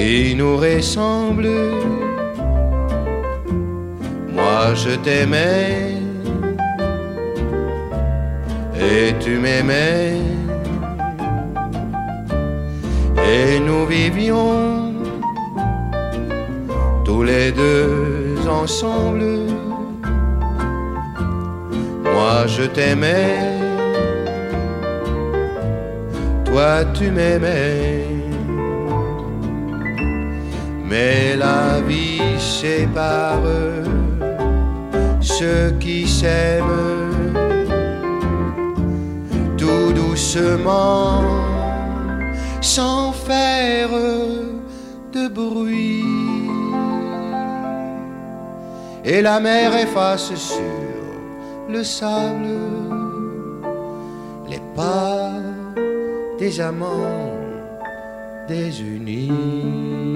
qui 0.00 0.34
nous 0.34 0.56
ressemble. 0.56 1.48
Moi 4.36 4.60
je 4.82 4.92
t'aimais 5.04 5.96
et 8.88 9.06
tu 9.24 9.32
m'aimais 9.44 10.14
et 13.32 13.60
nous 13.68 13.84
vivions 13.86 14.94
tous 17.04 17.22
les 17.22 17.48
deux 17.52 18.38
ensemble. 18.62 19.26
Moi 22.14 22.36
je 22.54 22.64
t'aimais, 22.76 23.36
toi 26.46 26.84
tu 26.96 27.10
m'aimais. 27.10 28.19
Mais 30.90 31.36
la 31.36 31.80
vie 31.86 32.20
sépare 32.36 33.38
ceux 35.20 35.70
qui 35.78 36.08
s'aiment 36.08 37.32
tout 39.56 39.92
doucement, 39.92 41.22
sans 42.60 43.12
faire 43.12 43.90
de 45.12 45.28
bruit. 45.28 46.04
Et 49.04 49.22
la 49.22 49.38
mer 49.38 49.76
efface 49.76 50.34
sur 50.34 50.60
le 51.68 51.84
sable 51.84 52.58
les 54.48 54.60
pas 54.74 55.30
des 56.36 56.60
amants 56.60 57.30
désunis. 58.48 60.09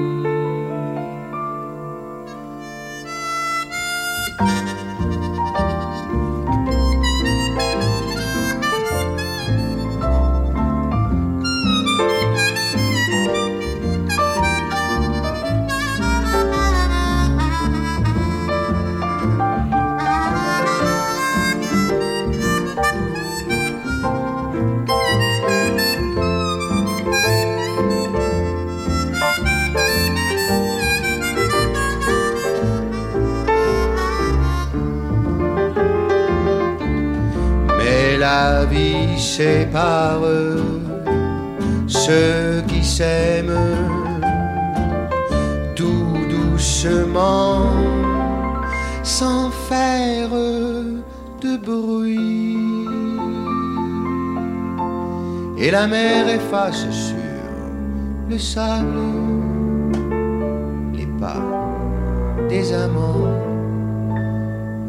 Vie 39.14 39.20
sépare 39.20 40.22
ceux 41.86 42.62
qui 42.68 42.82
s'aiment 42.82 43.52
tout 45.74 46.18
doucement, 46.28 47.66
sans 49.02 49.50
faire 49.68 50.30
de 51.40 51.56
bruit. 51.56 52.88
Et 55.58 55.70
la 55.70 55.86
mer 55.86 56.28
efface 56.28 56.86
sur 56.90 57.16
le 58.28 58.38
sable 58.38 58.98
les 60.94 61.06
pas 61.20 61.42
des 62.48 62.72
amants 62.72 63.32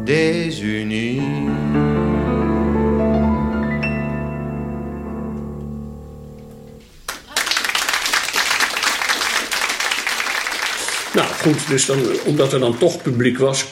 désunis. 0.04 1.22
Nou 11.16 11.28
goed, 11.28 11.68
dus 11.68 11.86
dan, 11.86 11.98
omdat 12.26 12.52
er 12.52 12.60
dan 12.60 12.78
toch 12.78 13.02
publiek 13.02 13.38
was, 13.38 13.66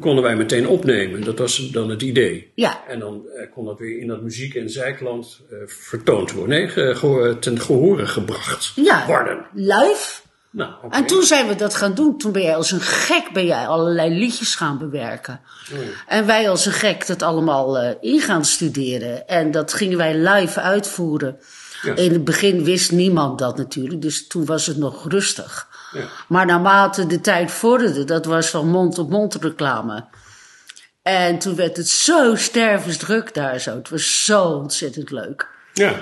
konden 0.00 0.22
wij 0.24 0.36
meteen 0.36 0.68
opnemen. 0.68 1.24
Dat 1.24 1.38
was 1.38 1.70
dan 1.70 1.90
het 1.90 2.02
idee. 2.02 2.52
Ja. 2.54 2.82
En 2.88 2.98
dan 2.98 3.22
eh, 3.36 3.52
kon 3.54 3.64
dat 3.64 3.78
weer 3.78 3.98
in 4.00 4.06
dat 4.06 4.22
muziek- 4.22 4.54
en 4.54 4.70
zijkland 4.70 5.40
eh, 5.50 5.56
vertoond 5.66 6.32
worden. 6.32 6.56
Nee, 6.58 6.68
ge- 6.68 6.94
geho- 6.94 7.38
ten 7.38 7.60
gehore 7.60 8.06
gebracht 8.06 8.72
Ja, 8.74 9.06
worden. 9.06 9.46
live. 9.54 10.20
Nou, 10.50 10.72
oké. 10.82 10.96
En 10.96 11.06
toen 11.06 11.22
zijn 11.22 11.48
we 11.48 11.54
dat 11.54 11.74
gaan 11.74 11.94
doen. 11.94 12.18
Toen 12.18 12.32
ben 12.32 12.42
jij 12.42 12.56
als 12.56 12.70
een 12.70 12.80
gek 12.80 13.30
ben 13.32 13.46
jij 13.46 13.66
allerlei 13.66 14.18
liedjes 14.18 14.54
gaan 14.54 14.78
bewerken. 14.78 15.40
En 16.06 16.26
wij 16.26 16.48
als 16.50 16.66
een 16.66 16.72
gek 16.72 17.06
dat 17.06 17.22
allemaal 17.22 17.78
eh, 17.78 17.94
in 18.00 18.20
gaan 18.20 18.44
studeren. 18.44 19.28
En 19.28 19.50
dat 19.50 19.72
gingen 19.72 19.98
wij 19.98 20.14
live 20.18 20.60
uitvoeren. 20.60 21.36
Ja. 21.82 21.94
In 21.96 22.12
het 22.12 22.24
begin 22.24 22.64
wist 22.64 22.92
niemand 22.92 23.38
dat 23.38 23.56
natuurlijk, 23.56 24.02
dus 24.02 24.26
toen 24.26 24.44
was 24.44 24.66
het 24.66 24.76
nog 24.76 25.08
rustig. 25.08 25.68
Ja. 25.92 26.04
Maar 26.28 26.46
naarmate 26.46 27.06
de 27.06 27.20
tijd 27.20 27.50
vorderde, 27.50 28.04
dat 28.04 28.24
was 28.24 28.50
van 28.50 28.68
mond-op-mond 28.68 29.34
reclame. 29.34 30.04
En 31.02 31.38
toen 31.38 31.54
werd 31.54 31.76
het 31.76 31.88
zo 31.88 32.34
stervensdruk 32.34 33.34
daar 33.34 33.60
zo. 33.60 33.76
Het 33.76 33.88
was 33.88 34.24
zo 34.24 34.42
ontzettend 34.44 35.10
leuk. 35.10 35.48
Ja. 35.72 35.94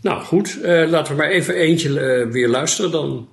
Nou 0.00 0.22
goed, 0.22 0.60
eh, 0.60 0.88
laten 0.88 1.12
we 1.12 1.18
maar 1.18 1.30
even 1.30 1.54
eentje 1.54 2.00
eh, 2.00 2.30
weer 2.30 2.48
luisteren 2.48 2.90
dan. 2.90 3.28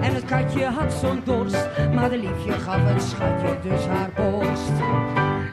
En 0.00 0.14
het 0.14 0.24
katje 0.24 0.64
had 0.64 0.92
zo'n 0.92 1.20
dorst. 1.24 1.68
Madeliefje 1.94 2.52
gaf 2.52 2.80
het 2.84 3.02
schatje 3.02 3.58
dus 3.62 3.86
haar 3.86 4.10
borst. 4.14 4.72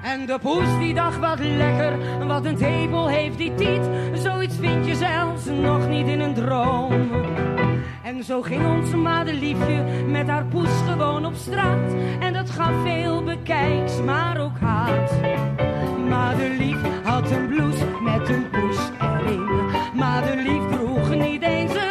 En 0.04 0.26
de 0.26 0.40
poes 0.42 0.78
die 0.80 0.94
dacht 0.94 1.20
wat 1.20 1.40
lekker, 1.40 1.98
wat 2.28 2.46
een 2.46 2.56
tepel 2.56 3.08
heeft 3.10 3.38
die 3.38 3.56
tiet. 3.56 3.90
Zoiets 4.14 4.56
vind 4.60 4.86
je 4.86 4.96
zelfs 4.96 5.46
nog 5.46 5.88
niet 5.88 6.08
in 6.08 6.20
een 6.20 6.34
droom. 6.34 7.10
En 8.04 8.24
zo 8.24 8.42
ging 8.42 8.66
ons 8.66 8.96
madeliefje 8.96 9.84
met 10.08 10.28
haar 10.28 10.46
poes 10.46 10.70
gewoon 10.88 11.26
op 11.26 11.34
straat. 11.36 11.94
En 12.20 12.34
dat 12.34 12.50
gaf 12.50 12.74
veel 12.84 13.24
bekijks, 13.24 14.02
maar 14.06 14.42
ook 14.42 14.60
haat. 14.60 15.12
Madelief 16.10 16.78
had 17.04 17.32
een 17.32 17.48
blouse 17.48 17.86
met 18.02 18.30
een 18.30 18.50
poes 18.50 18.78
erin. 19.00 19.50
Madelief 19.94 20.64
droeg 20.72 21.16
niet 21.16 21.42
eens 21.42 21.74
een 21.74 21.91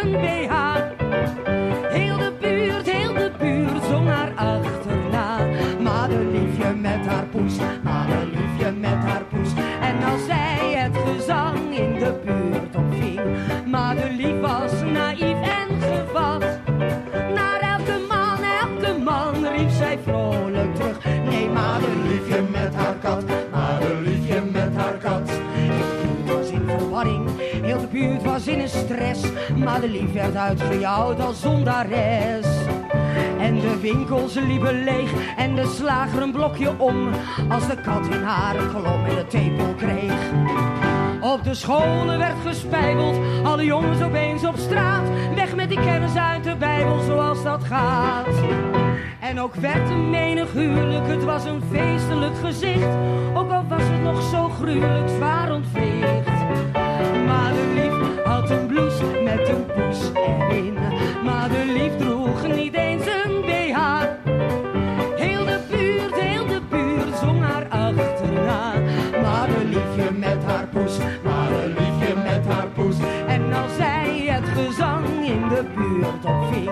met 22.42 22.74
haar 22.74 22.94
kat, 22.94 23.24
madeliefje 23.50 24.42
met 24.53 24.74
haar 24.76 24.92
kat. 24.92 25.26
De 25.26 26.22
buurt 26.24 26.37
was 26.37 26.50
in 26.50 26.62
verwarring, 26.66 27.31
heel 27.62 27.81
de 27.81 27.87
buurt 27.87 28.22
was 28.22 28.46
in 28.46 28.61
een 28.61 28.68
stress. 28.68 29.22
Madelief 29.57 30.12
werd 30.12 30.37
uitgejouwd 30.37 31.20
als 31.20 31.40
zondares. 31.40 32.46
En 33.38 33.61
de 33.61 33.79
winkels 33.81 34.35
liepen 34.35 34.85
leeg 34.85 35.37
en 35.37 35.55
de 35.55 35.66
slager 35.76 36.22
een 36.22 36.33
blokje 36.33 36.79
om. 36.79 37.09
Als 37.48 37.66
de 37.66 37.76
kat 37.81 38.07
in 38.07 38.22
haar 38.22 38.57
klom 38.57 39.05
en 39.05 39.14
de 39.14 39.26
tepel 39.26 39.74
kreeg. 39.76 40.12
Op 41.20 41.44
de 41.44 41.55
scholen 41.55 42.18
werd 42.18 42.37
gespijbeld, 42.46 43.16
alle 43.44 43.64
jongens 43.64 44.03
opeens 44.03 44.44
op 44.44 44.57
straat. 44.57 45.09
Weg 45.35 45.55
met 45.55 45.68
die 45.68 45.81
kennis 45.81 46.14
uit 46.14 46.44
de 46.44 46.57
Bijbel, 46.57 47.00
zoals 47.00 47.42
dat 47.42 47.64
gaat. 47.64 48.80
En 49.20 49.40
ook 49.40 49.54
werd 49.54 49.90
een 49.90 50.11
menig 50.11 50.52
huwelijk, 50.52 51.06
het 51.06 51.24
was 51.24 51.44
een 51.44 51.62
feestelijk 51.70 52.37
gezicht. 52.37 52.94
Ook 53.35 53.50
al 53.50 53.64
was 53.68 53.83
het 53.83 54.02
nog 54.02 54.22
zo 54.22 54.48
gruwelijk 54.48 55.09
zwaar 55.09 55.52
ontveegd. 55.52 56.26
Maar 57.26 57.52
de 57.52 57.72
lief 57.74 58.24
had 58.24 58.50
een 58.50 58.66
blouse 58.66 59.20
met 59.24 59.48
een 59.48 59.66
poes 59.66 60.11
erin. 60.14 60.74
Maar 61.24 61.48
de 61.48 61.64
lief 61.66 61.96
droeg 61.96 62.46
niet 62.46 62.74
eens 62.74 63.06
een 63.06 63.40
BH. 63.40 63.78
Heel 65.16 65.44
de 65.44 65.61
buurt, 65.70 66.20
heel 66.20 66.46
de 66.46 66.61
buurt 66.70 67.16
zong 67.16 67.42
haar 67.42 67.66
achterna. 67.68 68.72
Maar 69.22 69.48
de 69.48 69.64
liefje 69.64 70.12
met 70.12 70.44
haar 70.44 70.66
poes, 70.66 70.98
maar 71.24 71.48
de 71.48 71.74
liefje 71.78 72.14
met 72.14 72.46
haar 72.54 72.66
poes. 72.66 72.96
En 73.26 73.52
als 73.52 73.76
zij 73.76 74.24
het 74.26 74.48
gezang 74.48 75.06
in 75.06 75.48
de 75.48 75.64
buurt 75.74 76.24
opving. 76.24 76.70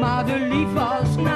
Maar 0.00 0.26
de 0.26 0.38
lief 0.50 0.72
was 0.72 1.16
naïef 1.16 1.35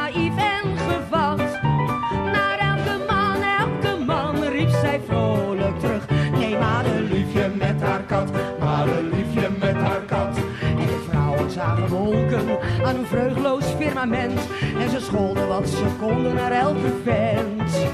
vrouwen 11.60 11.88
zagen 11.88 11.88
wolken 11.88 12.58
aan 12.84 12.96
een 12.96 13.06
vreugdloos 13.06 13.64
firmament. 13.64 14.40
En 14.78 14.90
ze 14.90 15.00
scholden 15.00 15.48
wat 15.48 15.68
ze 15.68 15.84
konden 15.98 16.34
naar 16.34 16.52
elke 16.52 16.92
vent. 17.04 17.86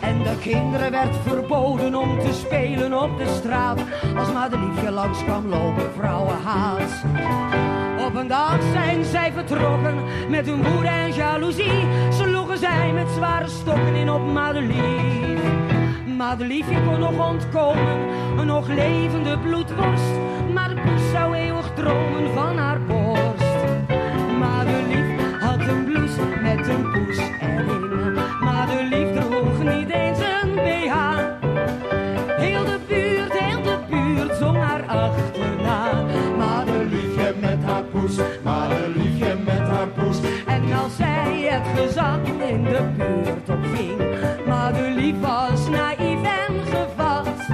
En 0.00 0.22
de 0.22 0.38
kinderen 0.40 0.90
werd 0.90 1.16
verboden 1.26 1.94
om 1.94 2.20
te 2.20 2.32
spelen 2.32 3.02
op 3.02 3.18
de 3.18 3.26
straat. 3.38 3.80
Als 4.16 4.32
maar 4.32 4.50
de 4.50 4.58
liefje 4.58 4.90
langs 4.90 5.24
kwam 5.24 5.46
lopen, 5.46 5.92
vrouwenhaat. 5.96 7.04
Op 8.06 8.14
een 8.14 8.28
dag 8.28 8.58
zijn 8.72 9.04
zij 9.04 9.32
vertrokken 9.32 9.94
met 10.28 10.46
hun 10.46 10.62
woede 10.62 10.88
en 10.88 11.12
jaloezie. 11.12 11.86
Sloegen 12.10 12.58
zij 12.58 12.92
met 12.92 13.08
zware 13.16 13.48
stokken 13.48 13.94
in 13.94 14.10
op 14.10 14.32
Madelief. 14.32 15.42
Madeliefje 16.16 16.82
kon 16.84 16.98
nog 16.98 17.28
ontkomen, 17.28 17.98
een 18.38 18.46
nog 18.46 18.68
levende 18.68 19.38
bloedworst. 19.38 20.12
Maar 20.52 20.68
de 20.68 20.80
poes 20.80 21.10
zou 21.10 21.34
eeuwig 21.34 21.70
dromen 21.74 22.32
van 22.34 22.58
de 42.74 42.82
buurt 42.96 43.48
opving, 43.48 43.98
maar 44.46 44.72
de 44.72 44.92
lief 44.96 45.14
was 45.20 45.68
naïef 45.68 46.22
en 46.22 46.54
gevat. 46.72 47.48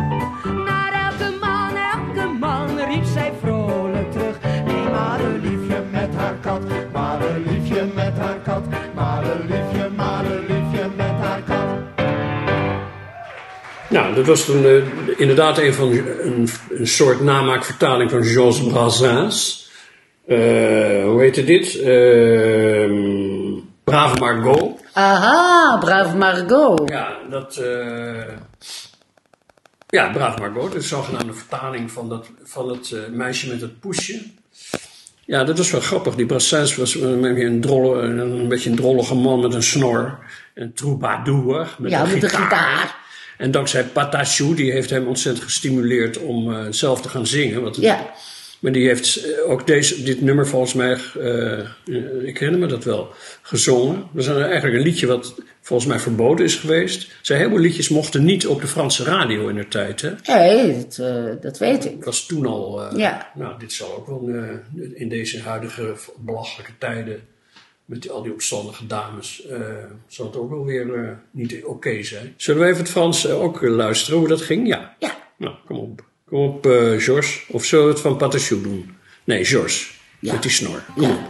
Naar 0.66 1.10
elke 1.10 1.36
man, 1.40 1.72
elke 1.76 2.28
man 2.38 2.78
riep 2.88 3.04
zij 3.04 3.32
vrolijk 3.42 4.12
terug. 4.12 4.36
Nee, 4.42 4.84
maar 4.90 5.18
de 5.18 5.38
liefje 5.42 5.82
met 5.90 6.14
haar 6.14 6.34
kat, 6.40 6.60
maar 6.92 7.18
de 7.18 7.42
liefje 7.50 7.84
met 7.94 8.18
haar 8.18 8.38
kat, 8.44 8.62
maar 8.94 9.22
de 9.22 9.36
liefje, 9.48 9.88
maar 9.96 10.22
de 10.22 10.40
liefje 10.48 10.88
met 10.96 11.16
haar 11.20 11.42
kat. 11.42 12.04
Nou, 13.88 14.14
dat 14.14 14.26
was 14.26 14.48
eh, 14.48 14.72
inderdaad 15.16 15.58
een 15.58 15.74
van 15.74 15.88
een, 15.88 16.48
een 16.70 16.86
soort 16.86 17.20
namaakvertaling 17.20 18.10
van 18.10 18.24
Georges 18.24 18.66
Brassens. 18.66 19.68
Eh, 20.26 20.36
hoe 21.04 21.20
heette 21.20 21.44
dit? 21.44 21.80
Ehm 21.80 23.40
Brave 23.90 24.20
Margot. 24.20 24.59
Aha, 24.92 25.78
brave 25.78 26.16
Margot. 26.16 26.88
Ja, 26.90 27.16
dat. 27.30 27.56
eh, 27.56 28.22
ja, 29.88 30.10
Brave 30.10 30.38
Margot, 30.38 30.72
de 30.72 30.80
zogenaamde 30.80 31.32
vertaling 31.32 31.90
van, 31.90 32.08
dat, 32.08 32.26
van 32.42 32.68
het 32.68 32.90
eh, 32.92 33.00
meisje 33.12 33.48
met 33.48 33.60
het 33.60 33.80
poesje. 33.80 34.22
Ja, 35.24 35.44
dat 35.44 35.58
was 35.58 35.70
wel 35.70 35.80
grappig. 35.80 36.14
Die 36.14 36.26
Brassens 36.26 36.76
was 36.76 36.94
een, 36.94 37.24
een, 37.24 37.60
drolle, 37.60 38.00
een, 38.02 38.18
een 38.18 38.48
beetje 38.48 38.70
een 38.70 38.76
drollige 38.76 39.14
man 39.14 39.40
met 39.40 39.54
een 39.54 39.62
snor. 39.62 40.18
Een 40.54 40.72
troubadour. 40.74 41.74
Met 41.78 41.90
Ja, 41.90 42.02
een 42.02 42.10
met 42.12 42.20
de 42.20 42.28
gitaar. 42.28 42.42
gitaar. 42.42 42.96
En 43.38 43.50
dankzij 43.50 43.84
Patachou, 43.84 44.54
die 44.54 44.72
heeft 44.72 44.90
hem 44.90 45.06
ontzettend 45.06 45.44
gestimuleerd 45.44 46.18
om 46.18 46.52
eh, 46.54 46.66
zelf 46.70 47.00
te 47.00 47.08
gaan 47.08 47.26
zingen. 47.26 47.64
Het- 47.64 47.76
Ja. 47.76 48.10
Maar 48.60 48.72
die 48.72 48.86
heeft 48.86 49.16
eh, 49.16 49.50
ook 49.50 49.66
deze, 49.66 50.02
dit 50.02 50.20
nummer 50.20 50.46
volgens 50.46 50.74
mij, 50.74 50.98
eh, 51.18 51.58
eh, 51.58 51.66
ik 52.22 52.38
herinner 52.38 52.58
me 52.58 52.66
dat 52.66 52.84
wel, 52.84 53.08
gezongen. 53.42 54.08
Dat 54.12 54.24
is 54.24 54.30
eigenlijk 54.30 54.76
een 54.76 54.82
liedje 54.82 55.06
wat 55.06 55.34
volgens 55.60 55.88
mij 55.88 55.98
verboden 55.98 56.44
is 56.44 56.54
geweest. 56.54 57.10
Zijn 57.22 57.38
heleboel 57.38 57.60
liedjes 57.60 57.88
mochten 57.88 58.24
niet 58.24 58.46
op 58.46 58.60
de 58.60 58.66
Franse 58.66 59.04
radio 59.04 59.48
in 59.48 59.54
de 59.54 59.68
tijd. 59.68 60.00
Hè? 60.00 60.12
Nee, 60.24 60.72
dat, 60.72 61.42
dat 61.42 61.58
weet 61.58 61.84
ik. 61.84 61.94
Dat 61.94 62.04
was 62.04 62.26
toen 62.26 62.46
al. 62.46 62.96
Ja. 62.96 63.30
Nou, 63.34 63.58
dit 63.58 63.72
zal 63.72 63.96
ook 63.96 64.06
wel 64.06 64.28
in 64.94 65.08
deze 65.08 65.40
huidige 65.40 65.94
belachelijke 66.16 66.72
tijden. 66.78 67.20
Met 67.84 68.02
die, 68.02 68.10
al 68.10 68.22
die 68.22 68.32
opstandige 68.32 68.86
dames. 68.86 69.46
zal 70.06 70.26
het 70.26 70.36
ook 70.36 70.50
wel 70.50 70.64
weer 70.64 71.18
niet 71.30 71.64
oké 71.64 72.02
zijn. 72.02 72.34
Zullen 72.36 72.62
we 72.62 72.66
even 72.66 72.80
het 72.80 72.90
Frans 72.90 73.28
ook 73.28 73.62
luisteren 73.62 74.18
hoe 74.18 74.28
dat 74.28 74.40
ging? 74.40 74.68
Ja. 74.68 74.96
Ja. 74.98 75.16
Nou, 75.36 75.54
kom 75.66 75.78
op. 75.78 76.09
Kom 76.30 76.38
op, 76.38 76.66
Georges. 76.98 77.46
Of 77.48 77.64
zullen 77.64 77.84
we 77.86 77.90
het 77.90 78.00
van 78.00 78.18
doen? 78.62 78.96
Nee, 79.24 79.44
Georges. 79.44 80.00
Ja. 80.18 80.32
Met 80.32 80.42
die 80.42 80.50
snor. 80.50 80.82
Kom 80.94 81.02
Ja. 81.02 81.10
op. 81.10 81.20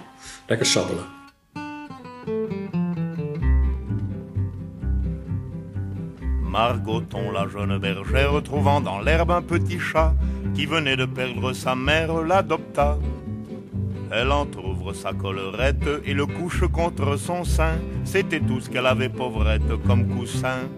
Lekker 0.47 0.67
sabbelen. 0.67 1.05
Margoton, 6.43 7.33
la 7.33 7.47
jeune 7.47 7.79
bergère, 7.79 8.43
trouvant 8.43 8.81
dans 8.81 9.01
l'herbe 9.01 9.31
un 9.31 9.43
petit 9.43 9.79
chat 9.79 10.15
qui 10.55 10.67
venait 10.67 10.97
de 10.97 11.05
perdre 11.07 11.53
sa 11.53 11.75
mère, 11.75 12.13
l'adopta. 12.23 12.99
Elle 14.11 14.33
entr'ouvre 14.33 14.93
sa 14.93 15.13
collerette 15.13 15.89
et 16.05 16.15
le 16.15 16.27
couche 16.27 16.65
contre 16.73 17.17
son 17.17 17.45
sein. 17.45 17.77
C'était 18.05 18.41
tout 18.41 18.61
ce 18.61 18.69
qu'elle 18.69 18.87
avait 18.87 19.09
pauvrette 19.09 19.63
comme 19.87 20.09
coussin. 20.09 20.69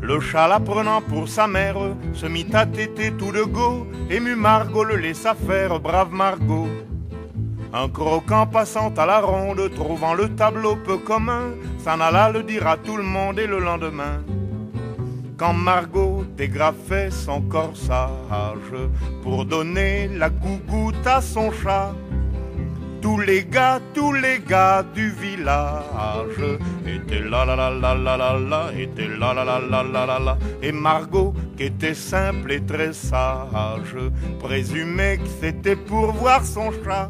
Le 0.00 0.20
chat 0.20 0.48
la 0.48 0.60
prenant 0.60 1.00
pour 1.00 1.28
sa 1.28 1.46
mère 1.46 1.76
se 2.12 2.26
mit 2.26 2.46
à 2.52 2.66
téter 2.66 3.12
tout 3.12 3.32
de 3.32 3.42
go. 3.42 3.86
Ému 4.10 4.34
Margot 4.36 4.84
le 4.84 4.96
laissa 4.96 5.34
faire, 5.34 5.80
brave 5.80 6.12
Margot. 6.12 6.68
Un 7.72 7.88
croquant 7.88 8.46
passant 8.46 8.92
à 8.96 9.06
la 9.06 9.20
ronde, 9.20 9.70
trouvant 9.74 10.14
le 10.14 10.28
tableau 10.28 10.76
peu 10.76 10.98
commun, 10.98 11.54
s'en 11.78 12.00
alla 12.00 12.30
le 12.30 12.42
dire 12.42 12.66
à 12.66 12.76
tout 12.76 12.96
le 12.96 13.02
monde 13.02 13.38
et 13.38 13.46
le 13.46 13.58
lendemain. 13.58 14.22
Quand 15.36 15.54
Margot 15.54 16.24
dégrafait 16.36 17.10
son 17.10 17.40
corsage 17.40 18.74
pour 19.22 19.44
donner 19.44 20.08
la 20.08 20.30
gougoute 20.30 21.04
à 21.04 21.20
son 21.20 21.50
chat, 21.50 21.92
tous 23.04 23.20
les 23.20 23.44
gars, 23.44 23.80
tous 23.92 24.14
les 24.14 24.38
gars 24.48 24.82
du 24.94 25.10
village 25.10 26.40
étaient 26.86 27.20
là 27.20 27.44
là 27.44 27.54
là 27.54 27.68
là 27.68 27.94
là 27.94 28.16
là 28.16 28.38
là, 28.38 28.70
étaient 28.74 29.14
là 29.20 29.34
là 29.34 29.44
là 29.44 29.60
là 29.60 29.82
là 29.82 30.06
là 30.06 30.18
là. 30.18 30.38
Et 30.62 30.72
Margot, 30.72 31.34
qui 31.58 31.64
était 31.64 31.92
simple 31.92 32.50
et 32.52 32.64
très 32.64 32.94
sage, 32.94 33.94
présumait 34.40 35.18
que 35.18 35.28
c'était 35.38 35.76
pour 35.76 36.12
voir 36.12 36.42
son 36.46 36.72
chat. 36.82 37.08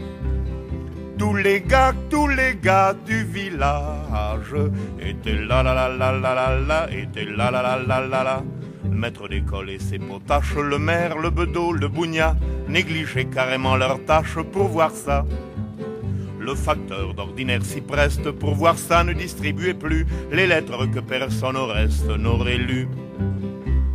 Tous 1.16 1.37
les 1.37 1.61
gars, 1.61 1.92
tous 2.11 2.26
les 2.26 2.57
gars 2.61 2.92
du 3.07 3.22
village 3.22 4.57
étaient 5.00 5.44
là 5.48 5.62
là 5.62 5.74
là 5.74 5.88
là 5.90 6.11
là 6.11 6.35
là 6.35 6.59
là, 6.59 6.88
étaient 6.90 7.24
là 7.24 7.52
là 7.52 7.62
là 7.62 7.78
là 7.87 8.00
là 8.00 8.24
là. 8.24 8.42
Le 8.83 8.96
maître 8.96 9.28
d'école 9.28 9.70
et 9.70 9.78
ses 9.78 10.00
potaches, 10.00 10.57
le 10.57 10.76
maire, 10.76 11.18
le 11.18 11.30
bedeau, 11.30 11.72
le 11.72 11.87
bougna, 11.87 12.35
négligeaient 12.68 13.26
carrément 13.26 13.76
leurs 13.76 14.04
tâches 14.04 14.40
pour 14.52 14.66
voir 14.66 14.90
ça. 14.90 15.24
Le 16.44 16.54
facteur 16.54 17.14
d'ordinaire 17.14 17.64
s'y 17.64 17.80
preste 17.80 18.30
pour 18.30 18.54
voir 18.54 18.76
ça 18.76 19.02
ne 19.02 19.14
distribuait 19.14 19.72
plus 19.72 20.07
les 20.30 20.46
lettres 20.46 20.85
que 20.85 21.00
personne 21.00 21.57
au 21.57 21.64
reste 21.64 22.07
n'aurait 22.07 22.59
lues. 22.59 22.87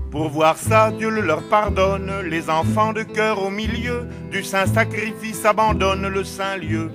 Pour 0.09 0.29
voir 0.29 0.57
ça, 0.57 0.89
Dieu 0.89 1.11
le 1.11 1.21
leur 1.21 1.43
pardonne, 1.43 2.11
les 2.27 2.49
enfants 2.49 2.91
de 2.91 3.03
cœur 3.03 3.43
au 3.43 3.51
milieu 3.51 4.07
du 4.31 4.43
saint 4.43 4.65
sacrifice 4.65 5.45
abandonnent 5.45 6.07
le 6.07 6.23
saint 6.23 6.57
lieu. 6.57 6.89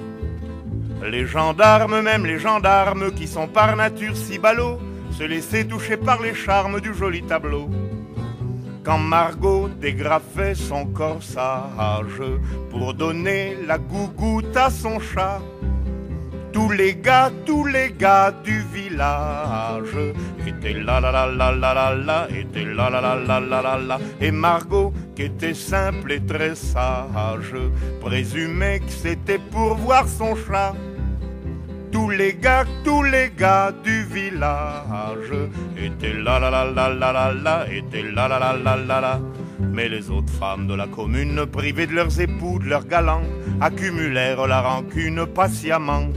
Les 1.08 1.24
gendarmes, 1.24 2.00
même 2.00 2.26
les 2.26 2.40
gendarmes 2.40 3.12
qui 3.12 3.28
sont 3.28 3.46
par 3.46 3.76
nature 3.76 4.16
si 4.16 4.40
ballots, 4.40 4.80
se 5.12 5.22
laissaient 5.22 5.66
toucher 5.66 5.96
par 5.96 6.20
les 6.20 6.34
charmes 6.34 6.80
du 6.80 6.92
joli 6.92 7.22
tableau. 7.22 7.70
Quand 8.84 8.98
Margot 8.98 9.68
dégrafait 9.80 10.54
son 10.54 10.84
corsage 10.86 12.22
pour 12.70 12.92
donner 12.92 13.56
la 13.66 13.78
gougoute 13.78 14.54
à 14.56 14.68
son 14.68 15.00
chat, 15.00 15.40
Tous 16.52 16.70
les 16.70 16.94
gars, 16.94 17.32
tous 17.44 17.66
les 17.66 17.90
gars 17.98 18.30
du 18.44 18.60
village 18.72 19.96
étaient 20.46 20.74
là 20.74 21.00
là 21.00 21.10
là 21.10 21.26
là 21.26 21.50
là 21.50 21.74
là 21.74 21.94
là, 21.96 22.28
étaient 22.30 22.64
là 22.64 22.88
là 22.88 23.00
là 23.00 23.16
là 23.16 23.40
là 23.40 23.60
là 23.60 23.76
là. 23.76 23.98
Et 24.20 24.30
Margot, 24.30 24.92
qui 25.16 25.22
était 25.22 25.52
simple 25.52 26.12
et 26.12 26.24
très 26.24 26.54
sage, 26.54 27.56
présumait 28.00 28.78
que 28.78 28.90
c'était 28.90 29.40
pour 29.50 29.74
voir 29.74 30.06
son 30.06 30.36
chat. 30.36 30.74
Tous 31.94 32.10
les 32.10 32.34
gars, 32.34 32.64
tous 32.82 33.04
les 33.04 33.30
gars 33.38 33.70
du 33.84 34.02
village 34.02 35.32
étaient 35.78 36.12
là 36.12 36.40
là 36.40 36.50
là 36.50 36.64
là 36.64 36.88
là 37.12 37.32
là 37.32 37.66
étaient 37.70 38.02
là 38.02 38.26
là 38.26 38.40
là 38.40 38.56
là 38.56 38.76
là 38.76 39.00
là. 39.00 39.20
Mais 39.60 39.88
les 39.88 40.10
autres 40.10 40.32
femmes 40.32 40.66
de 40.66 40.74
la 40.74 40.88
commune, 40.88 41.46
privées 41.46 41.86
de 41.86 41.92
leurs 41.92 42.20
époux, 42.20 42.58
de 42.58 42.64
leurs 42.64 42.88
galants, 42.88 43.22
accumulèrent 43.60 44.44
la 44.48 44.60
rancune 44.60 45.24
patiemment. 45.24 46.08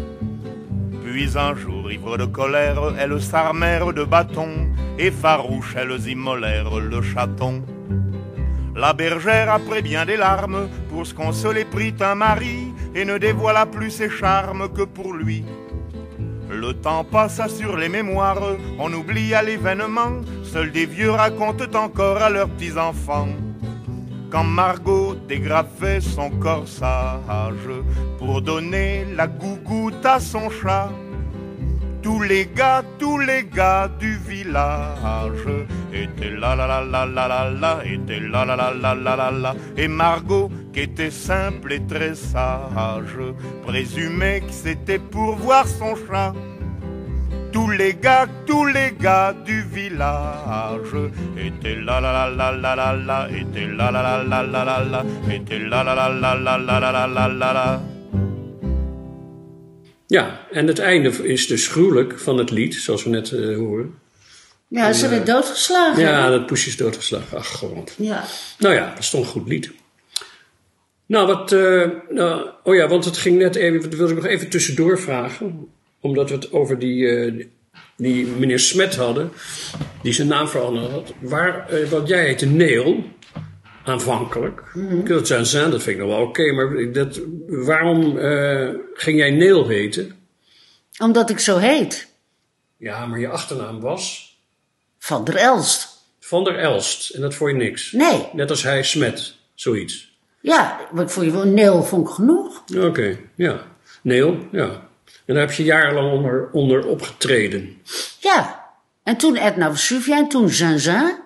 Puis 1.05 1.37
un 1.37 1.53
jour, 1.55 1.91
ivres 1.91 2.17
de 2.17 2.25
colère, 2.25 2.95
elles 2.99 3.21
s'armèrent 3.21 3.93
de 3.93 4.03
bâtons, 4.03 4.73
et 4.97 5.11
farouches, 5.11 5.75
elles 5.75 6.09
immolèrent 6.09 6.79
le 6.79 7.03
chaton. 7.03 7.61
La 8.75 8.93
bergère, 8.93 9.53
après 9.53 9.83
bien 9.83 10.07
des 10.07 10.17
larmes, 10.17 10.69
pour 10.89 11.05
se 11.05 11.13
consoler, 11.13 11.65
prit 11.65 11.93
un 11.99 12.15
mari, 12.15 12.73
et 12.95 13.05
ne 13.05 13.19
dévoila 13.19 13.67
plus 13.67 13.91
ses 13.91 14.09
charmes 14.09 14.69
que 14.69 14.81
pour 14.81 15.13
lui. 15.13 15.45
Le 16.49 16.73
temps 16.73 17.03
passa 17.03 17.49
sur 17.49 17.75
les 17.75 17.89
mémoires, 17.89 18.41
on 18.79 18.91
oublia 18.93 19.41
l'événement, 19.41 20.21
seuls 20.43 20.71
des 20.71 20.85
vieux 20.85 21.11
racontent 21.11 21.77
encore 21.77 22.17
à 22.17 22.29
leurs 22.29 22.49
petits-enfants. 22.49 23.27
Quand 24.29 24.43
Margot 24.43 25.15
dégrafait 25.27 26.01
son 26.01 26.29
corsage 26.29 27.69
pour 28.17 28.41
donner 28.41 29.05
la 29.15 29.27
gougoute 29.27 30.05
à 30.05 30.19
son 30.19 30.49
chat, 30.49 30.89
tous 32.07 32.21
les 32.21 32.45
gars, 32.55 32.83
tous 32.99 33.17
les 33.17 33.43
gars 33.43 33.89
du 33.99 34.15
village 34.15 35.49
étaient 35.91 36.29
là 36.29 36.55
la 36.55 36.65
la 36.65 36.81
la 36.81 37.05
la 37.05 37.27
la 37.27 37.49
la, 37.49 37.85
étaient 37.85 38.21
là 38.21 38.45
la 38.45 38.55
la 38.55 38.71
la 38.71 38.95
la 38.95 39.15
la 39.17 39.29
la. 39.29 39.55
Et 39.75 39.89
Margot, 39.89 40.49
qui 40.71 40.79
était 40.79 41.11
simple 41.11 41.73
et 41.73 41.85
très 41.85 42.15
sage, 42.15 43.19
présumait 43.65 44.39
que 44.39 44.53
c'était 44.53 44.99
pour 44.99 45.35
voir 45.35 45.67
son 45.67 45.95
chat 46.07 46.33
tous 47.51 47.71
les 47.71 47.93
gars, 47.93 48.27
tous 48.45 48.65
les 48.65 48.93
gars 48.97 49.33
du 49.45 49.63
village 49.63 50.95
étaient 51.37 51.75
là 51.75 51.99
la 51.99 52.13
la 52.13 52.29
la 52.29 52.51
la 52.53 52.73
la 52.73 52.93
la, 52.95 53.27
étaient 53.31 53.67
là 53.67 53.91
la 53.91 54.01
la 54.01 54.23
la 54.23 54.43
la 54.43 54.63
la 54.63 54.83
la, 54.93 55.03
étaient 55.35 55.59
là 55.59 55.83
la 55.83 55.93
la 55.93 56.07
la 56.07 56.35
la 56.35 56.57
la 56.57 56.79
la 56.79 57.07
la 57.07 57.27
la 57.27 57.53
la. 57.53 57.96
Ja, 60.07 60.45
en 60.51 60.67
het 60.67 60.79
einde 60.79 61.09
is 61.27 61.47
dus 61.47 61.67
gruwelijk 61.67 62.19
van 62.19 62.37
het 62.37 62.51
lied, 62.51 62.75
zoals 62.75 63.03
we 63.03 63.09
net 63.09 63.31
eh, 63.31 63.55
horen. 63.55 63.93
Ja, 64.67 64.93
ze 64.93 65.09
werd 65.09 65.25
doodgeslagen. 65.25 66.01
Ja, 66.01 66.29
dat 66.29 66.45
poesje 66.45 66.69
is 66.69 66.77
doodgeslagen. 66.77 67.37
Ach, 67.37 67.57
gewoon. 67.57 67.87
Ja. 67.97 68.25
Nou 68.57 68.75
ja, 68.75 68.89
dat 68.89 68.99
is 68.99 69.09
toch 69.09 69.21
een 69.21 69.27
goed 69.27 69.47
lied. 69.47 69.71
Nou, 71.05 71.27
wat. 71.27 71.51
eh, 71.51 71.89
nou, 72.09 72.49
oh 72.63 72.75
ja, 72.75 72.87
want 72.87 73.05
het 73.05 73.17
ging 73.17 73.37
net 73.37 73.55
even. 73.55 73.81
Dat 73.81 73.93
wilde 73.93 74.13
ik 74.13 74.21
nog 74.21 74.31
even 74.31 74.49
tussendoor 74.49 74.99
vragen. 74.99 75.67
Omdat 76.01 76.29
we 76.29 76.35
het 76.35 76.51
over 76.51 76.79
die, 76.79 77.07
eh, 77.07 77.45
die 77.97 78.25
meneer 78.25 78.59
Smet 78.59 78.95
hadden. 78.95 79.31
Die 80.01 80.13
zijn 80.13 80.27
naam 80.27 80.47
veranderd 80.47 80.91
had. 80.91 81.13
Waar, 81.19 81.69
eh, 81.69 81.89
want 81.89 82.07
jij 82.07 82.25
heette 82.25 82.45
Neel. 82.45 83.03
Aanvankelijk. 83.87 84.63
Dat 85.03 85.27
zijn 85.27 85.45
zijn, 85.45 85.71
dat 85.71 85.83
vind 85.83 85.95
ik 85.99 86.05
nog 86.05 86.15
wel 86.15 86.25
oké. 86.25 86.51
maar 86.51 86.91
dat, 86.91 87.19
waarom 87.47 88.17
eh, 88.17 88.69
ging 88.93 89.17
jij 89.17 89.31
Neel 89.31 89.67
heten? 89.67 90.15
Omdat 90.97 91.29
ik 91.29 91.39
zo 91.39 91.57
heet. 91.57 92.07
Ja, 92.77 93.05
maar 93.05 93.19
je 93.19 93.27
achternaam 93.27 93.79
was. 93.79 94.35
Van 94.99 95.23
der 95.23 95.35
Elst. 95.35 95.89
Van 96.19 96.43
der 96.43 96.57
Elst. 96.57 97.09
En 97.09 97.21
dat 97.21 97.33
vond 97.35 97.51
je 97.51 97.57
niks. 97.57 97.91
Nee. 97.91 98.27
Net 98.33 98.49
als 98.49 98.63
hij 98.63 98.83
Smet. 98.83 99.35
Zoiets. 99.53 100.17
Ja, 100.41 100.79
wat 100.91 101.11
vond 101.11 101.25
je 101.25 101.31
wel? 101.31 101.45
Neel 101.45 101.83
vond 101.83 102.07
ik 102.07 102.13
genoeg. 102.13 102.63
Oké, 102.77 103.17
ja. 103.35 103.61
Neel, 104.01 104.37
ja. 104.51 104.89
En 105.25 105.33
daar 105.33 105.47
heb 105.47 105.51
je 105.51 105.63
jarenlang 105.63 106.11
onder, 106.11 106.49
onder 106.51 106.87
opgetreden. 106.87 107.81
Ja. 108.19 108.65
En 109.03 109.17
toen 109.17 109.35
Edna 109.35 109.71
Vesuvia 109.71 110.17
en 110.17 110.27
toen 110.27 110.49
Zinzin. 110.49 111.25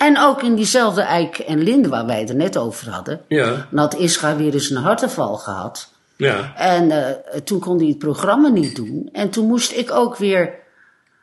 En 0.00 0.18
ook 0.18 0.42
in 0.42 0.54
diezelfde 0.54 1.02
Eik 1.02 1.38
en 1.38 1.62
Linde 1.62 1.88
waar 1.88 2.06
wij 2.06 2.20
het 2.20 2.28
er 2.28 2.34
net 2.36 2.56
over 2.56 2.90
hadden. 2.90 3.20
Ja, 3.28 3.66
Dan 3.70 3.78
had 3.78 3.94
Isra 3.94 4.36
weer 4.36 4.52
eens 4.54 4.70
een 4.70 4.76
hartaanval 4.82 5.36
gehad. 5.36 5.92
ja. 6.16 6.52
En 6.56 6.90
eh, 6.90 7.40
toen 7.44 7.60
kon 7.60 7.78
hij 7.78 7.86
het 7.86 7.98
programma 7.98 8.48
niet 8.48 8.76
doen. 8.76 9.08
En 9.12 9.30
toen 9.30 9.46
moest 9.46 9.72
ik 9.72 9.90
ook 9.90 10.16
weer 10.16 10.54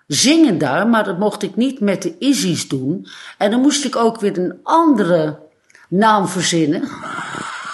zingen 0.07 0.57
daar, 0.57 0.87
maar 0.87 1.03
dat 1.03 1.17
mocht 1.19 1.43
ik 1.43 1.55
niet 1.55 1.79
met 1.79 2.01
de 2.01 2.15
Izzy's 2.19 2.67
doen. 2.67 3.07
En 3.37 3.51
dan 3.51 3.61
moest 3.61 3.85
ik 3.85 3.95
ook 3.95 4.19
weer 4.19 4.37
een 4.37 4.59
andere 4.63 5.39
naam 5.89 6.27
verzinnen. 6.27 6.83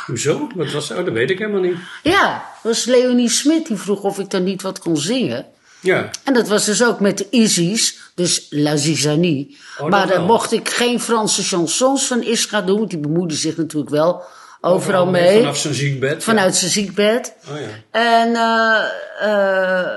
Hoezo? 0.05 0.47
Wat 0.55 0.71
was 0.71 0.91
Oh, 0.91 0.97
dat 1.05 1.13
weet 1.13 1.29
ik 1.29 1.37
helemaal 1.39 1.61
niet. 1.61 1.77
Ja, 2.03 2.31
dat 2.63 2.71
was 2.71 2.85
Leonie 2.85 3.29
Smit 3.29 3.67
die 3.67 3.77
vroeg 3.77 4.01
of 4.03 4.19
ik 4.19 4.29
dan 4.29 4.43
niet 4.43 4.61
wat 4.61 4.79
kon 4.79 4.97
zingen. 4.97 5.45
Ja, 5.83 6.09
En 6.23 6.33
dat 6.33 6.47
was 6.47 6.65
dus 6.65 6.83
ook 6.83 6.99
met 6.99 7.17
de 7.17 7.27
Izzy's, 7.29 7.99
dus 8.15 8.47
La 8.49 8.75
Zizanie. 8.75 9.57
dat 9.77 9.89
maar 9.89 10.07
dan 10.07 10.17
wel. 10.17 10.25
mocht 10.25 10.51
ik 10.51 10.69
geen 10.69 10.99
Franse 10.99 11.43
chansons 11.43 12.07
van 12.07 12.21
Isra 12.23 12.61
doen, 12.61 12.77
want 12.77 12.89
die 12.89 12.99
bemoeide 12.99 13.33
zich 13.33 13.57
natuurlijk 13.57 13.91
wel 13.91 14.23
overal 14.61 15.05
mee. 15.05 15.39
Vanaf 15.39 15.57
zijn 15.57 15.73
ziekbed. 15.73 16.23
Vanuit 16.23 16.55
zijn 16.55 16.71
ziekbed. 16.71 17.35
Oh 17.49 17.55
ja. 17.59 17.67
En 17.91 18.35
eh, 18.35 19.81
eh, 19.81 19.87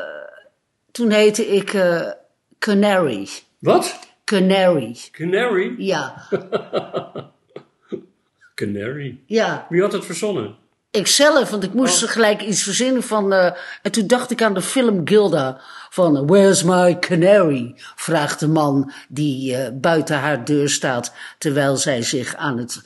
toen 0.93 1.11
heette 1.11 1.47
ik 1.47 1.75
eh, 1.75 2.01
Canary. 2.59 3.29
Wat? 3.59 3.99
Canary. 4.25 4.97
Canary? 5.11 5.75
Ja, 5.79 6.15
Canary. 8.55 9.19
ja. 9.27 9.67
Wie 9.69 9.81
had 9.83 9.93
het 9.93 10.05
verzonnen? 10.05 10.57
Ikzelf, 10.91 11.51
want 11.51 11.63
ik 11.65 11.73
moest 11.75 12.03
Oh. 12.05 12.11
gelijk 12.11 12.43
iets 12.43 12.63
verzinnen 12.63 13.03
van... 13.03 13.33
eh, 13.33 13.53
en 13.83 13.93
toen 13.93 14.07
dacht 14.07 14.31
ik 14.31 14.43
aan 14.43 14.55
de 14.55 14.63
film 14.63 15.01
Gilda 15.05 15.61
van... 15.91 16.17
eh, 16.17 16.23
Where's 16.27 16.63
my 16.63 16.99
canary? 16.99 17.75
Vraagt 17.97 18.41
de 18.41 18.49
man 18.49 18.93
die 19.09 19.57
eh, 19.57 19.73
buiten 19.75 20.19
haar 20.19 20.45
deur 20.45 20.69
staat... 20.69 21.13
terwijl 21.39 21.77
zij 21.77 22.03
zich 22.03 22.35
aan 22.35 22.59
het 22.59 22.83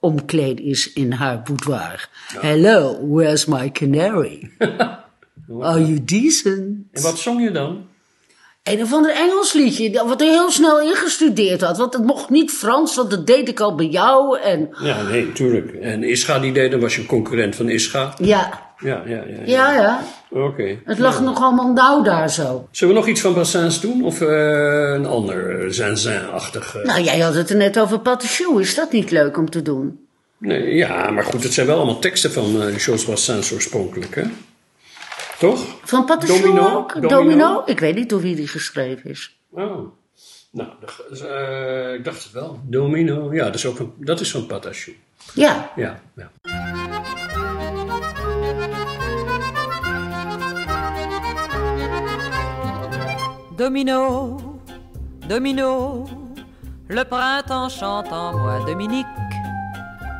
omkleden 0.00 0.64
is 0.64 0.92
in 0.92 1.12
haar 1.12 1.42
boudoir. 1.42 2.08
Hello, 2.40 3.06
where's 3.08 3.44
my 3.44 3.70
canary? 3.70 4.50
Are 5.60 5.80
you 5.86 6.04
decent? 6.04 6.84
En 6.92 7.02
wat 7.02 7.18
zong 7.18 7.42
je 7.42 7.50
dan? 7.50 7.86
Een 8.62 8.82
of 8.82 8.92
ander 8.92 9.10
Engels 9.12 9.52
liedje, 9.52 10.04
wat 10.06 10.20
ik 10.20 10.28
heel 10.28 10.50
snel 10.50 10.80
ingestudeerd 10.80 11.60
had. 11.60 11.76
Want 11.78 11.92
het 11.94 12.04
mocht 12.04 12.30
niet 12.30 12.50
Frans, 12.50 12.96
want 12.96 13.10
dat 13.10 13.26
deed 13.26 13.48
ik 13.48 13.60
al 13.60 13.74
bij 13.74 13.86
jou. 13.86 14.38
En 14.40 14.68
Ja, 14.82 15.02
nee, 15.02 15.32
tuurlijk. 15.32 15.72
En 15.74 16.02
Ischa 16.04 16.38
die 16.38 16.52
deed, 16.52 16.70
dan 16.70 16.80
was 16.80 16.94
je 16.94 17.00
een 17.00 17.06
concurrent 17.06 17.56
van 17.56 17.68
Ischa. 17.68 18.14
ja, 18.18 18.68
Ja, 18.78 19.02
ja, 19.06 19.22
ja. 19.26 19.40
ja, 19.44 19.72
ja. 19.72 20.02
Oké. 20.30 20.78
Het 20.84 20.98
lag 20.98 21.20
nog 21.20 21.42
allemaal 21.42 21.72
nauw 21.72 22.02
daar 22.02 22.30
zo. 22.30 22.68
Zullen 22.70 22.94
we 22.94 23.00
nog 23.00 23.08
iets 23.08 23.20
van 23.20 23.32
Brassens 23.32 23.80
doen? 23.80 24.04
Of 24.04 24.20
eh, 24.20 24.28
een 24.94 25.06
ander 25.06 25.64
uh, 25.64 25.70
Zinzin-achtig? 25.72 26.76
eh? 26.76 26.84
Nou, 26.84 27.00
jij 27.02 27.18
had 27.18 27.34
het 27.34 27.50
er 27.50 27.56
net 27.56 27.78
over 27.78 27.98
Patichou. 27.98 28.60
Is 28.60 28.74
dat 28.74 28.92
niet 28.92 29.10
leuk 29.10 29.36
om 29.38 29.50
te 29.50 29.62
doen? 29.62 29.98
Nee, 30.38 30.74
ja, 30.74 31.10
maar 31.10 31.24
goed, 31.24 31.42
het 31.42 31.52
zijn 31.52 31.66
wel 31.66 31.76
allemaal 31.76 31.98
teksten 31.98 32.32
van 32.32 32.44
eh 32.62 32.66
Georges 32.76 33.04
Brassens 33.04 33.52
oorspronkelijk, 33.52 34.14
hè? 34.14 34.22
Toch? 35.40 35.66
Van 35.84 36.04
Patichou 36.04 36.40
Domino? 36.40 36.76
ook? 36.76 36.92
Domino? 36.92 37.08
Domino? 37.08 37.62
Ik 37.66 37.80
weet 37.80 37.94
niet 37.94 38.08
door 38.08 38.20
wie 38.20 38.36
die 38.36 38.48
geschreven 38.48 39.10
is. 39.10 39.38
Oh. 39.50 39.78
Nou, 40.50 40.68
eh, 41.22 41.94
ik 41.94 42.04
dacht 42.04 42.22
het 42.22 42.32
wel. 42.32 42.60
Domino, 42.62 43.34
ja, 43.34 43.44
dat 43.44 43.54
is 43.54 43.66
ook 43.66 43.76
van, 43.76 43.92
dat 43.96 44.20
is 44.20 44.30
van 44.30 44.46
Patachou. 44.46 44.96
Ja, 45.34 45.70
Ja, 45.76 46.00
ja. 46.16 46.30
Domino, 53.56 54.36
domino, 55.26 56.06
le 56.88 57.04
printemps 57.06 57.76
chante 57.78 58.14
en 58.14 58.34
moi 58.38 58.64
Dominique. 58.64 59.06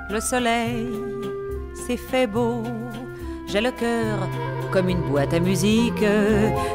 Le 0.08 0.20
soleil 0.20 0.88
s'est 1.74 1.96
fait 2.10 2.26
beau, 2.26 2.62
j'ai 3.46 3.60
le 3.60 3.70
cœur 3.72 4.18
comme 4.72 4.88
une 4.88 5.00
boîte 5.00 5.34
à 5.34 5.40
musique. 5.40 6.04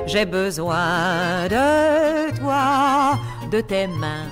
J'ai 0.05 0.25
besoin 0.25 1.47
de 1.49 2.35
toi, 2.39 3.17
de 3.51 3.61
tes 3.61 3.87
mains 3.87 4.29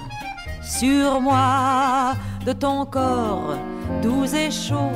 sur 0.63 1.19
moi, 1.19 2.13
de 2.45 2.53
ton 2.53 2.85
corps 2.85 3.57
doux 4.01 4.25
et 4.25 4.51
chaud. 4.51 4.91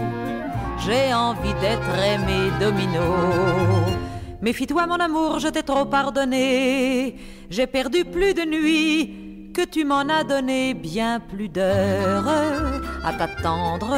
J'ai 0.86 1.14
envie 1.14 1.54
d'être 1.62 1.96
aimé 2.14 2.52
domino. 2.60 3.04
Méfie-toi 4.42 4.86
mon 4.88 4.96
amour, 4.96 5.40
je 5.40 5.48
t'ai 5.48 5.64
trop 5.64 5.86
pardonné. 5.86 7.16
J'ai 7.50 7.68
perdu 7.68 8.06
plus 8.06 8.34
de 8.34 8.44
nuits 8.44 9.27
que 9.58 9.66
tu 9.66 9.86
m'en 9.86 10.08
as 10.08 10.24
donné 10.24 10.76
bien 10.76 11.20
plus 11.20 11.50
d'heures 11.50 12.28
à 13.04 13.12
t'attendre 13.12 13.92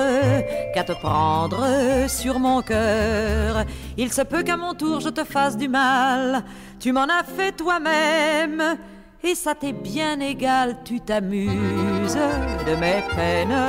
qu'à 0.73 0.85
te 0.85 0.93
prendre 0.93 2.07
sur 2.07 2.39
mon 2.39 2.61
cœur. 2.61 3.65
Il 3.97 4.13
se 4.13 4.21
peut 4.21 4.43
qu'à 4.43 4.55
mon 4.55 4.73
tour 4.73 5.01
je 5.01 5.09
te 5.09 5.25
fasse 5.25 5.57
du 5.57 5.67
mal, 5.67 6.45
tu 6.79 6.93
m'en 6.93 7.07
as 7.09 7.25
fait 7.25 7.51
toi-même. 7.51 8.77
Et 9.21 9.35
ça 9.35 9.53
t'est 9.53 9.73
bien 9.73 10.21
égal, 10.21 10.77
tu 10.85 11.01
t'amuses 11.01 12.17
de 12.65 12.75
mes 12.75 13.03
peines 13.13 13.61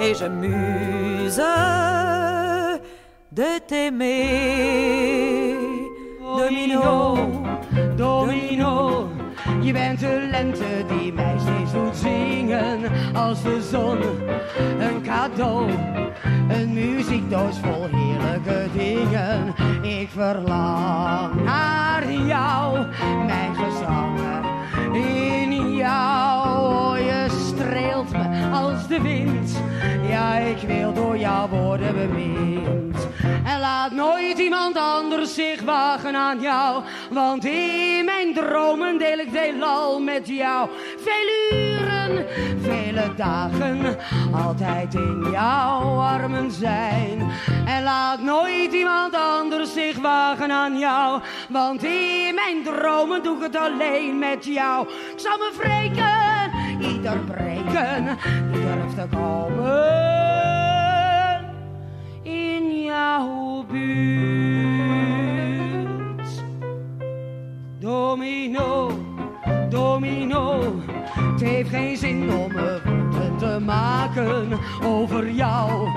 et 0.00 0.14
je 0.14 0.24
muse 0.24 1.42
de 3.32 3.58
t'aimer. 3.66 5.58
Domino, 6.22 7.18
domino. 7.98 9.17
Je 9.60 9.72
bent 9.72 10.00
de 10.00 10.28
lente 10.30 10.84
die 10.88 11.12
mij 11.12 11.36
steeds 11.38 11.72
doet 11.72 11.96
zingen 11.96 12.80
als 13.14 13.42
de 13.42 13.62
zon. 13.70 13.98
Een 14.78 15.02
cadeau, 15.02 15.70
een 16.48 16.72
muziekdoos 16.72 17.58
vol 17.62 17.86
heerlijke 17.92 18.66
dingen. 18.72 19.54
Ik 19.82 20.08
verlang 20.08 21.44
naar 21.44 22.12
jou, 22.12 22.86
mijn 23.26 23.54
gezanger. 23.54 24.44
In 24.92 25.74
jou, 25.74 26.58
oh, 26.58 26.98
je 26.98 27.26
streelt 27.46 28.12
me 28.12 28.50
als 28.52 28.86
de 28.86 29.00
wind. 29.00 29.62
Ja, 30.08 30.36
ik 30.36 30.58
wil 30.66 30.92
door 30.92 31.18
jou 31.18 31.50
worden 31.50 31.94
bemind. 31.94 33.08
En 33.44 33.60
laat 33.60 33.92
nooit 33.92 34.37
iemand 34.48 34.76
anders 34.76 35.34
zich 35.34 35.60
wagen 35.60 36.16
aan 36.16 36.40
jou. 36.40 36.82
Want 37.10 37.44
in 37.44 38.04
mijn 38.04 38.34
dromen 38.34 38.98
deel 38.98 39.18
ik 39.18 39.28
veelal 39.32 40.00
met 40.00 40.28
jou. 40.28 40.68
Vele 40.96 41.48
uren, 41.52 42.26
vele 42.62 43.14
dagen, 43.16 43.96
altijd 44.32 44.94
in 44.94 45.28
jouw 45.30 46.00
armen 46.00 46.50
zijn. 46.50 47.30
En 47.66 47.82
laat 47.82 48.22
nooit 48.22 48.72
iemand 48.72 49.14
anders 49.14 49.72
zich 49.72 49.96
wagen 49.96 50.50
aan 50.50 50.78
jou. 50.78 51.20
Want 51.48 51.82
in 51.82 52.34
mijn 52.34 52.62
dromen 52.62 53.22
doe 53.22 53.36
ik 53.36 53.42
het 53.42 53.56
alleen 53.56 54.18
met 54.18 54.44
jou. 54.44 54.88
Ik 54.88 55.18
zal 55.18 55.38
me 55.38 55.52
wreken, 55.56 56.50
ieder 56.92 57.18
breken, 57.18 58.18
die 58.52 58.60
durft 58.60 58.94
te 58.94 59.16
komen 59.16 60.08
in 62.22 62.82
jouw 62.82 63.64
buurt. 63.70 64.37
Domino, 70.00 70.74
het 71.32 71.40
heeft 71.40 71.68
geen 71.68 71.96
zin 71.96 72.32
om 72.32 72.52
me 72.52 72.80
te 73.38 73.58
maken 73.64 74.58
over 74.84 75.30
jou. 75.30 75.88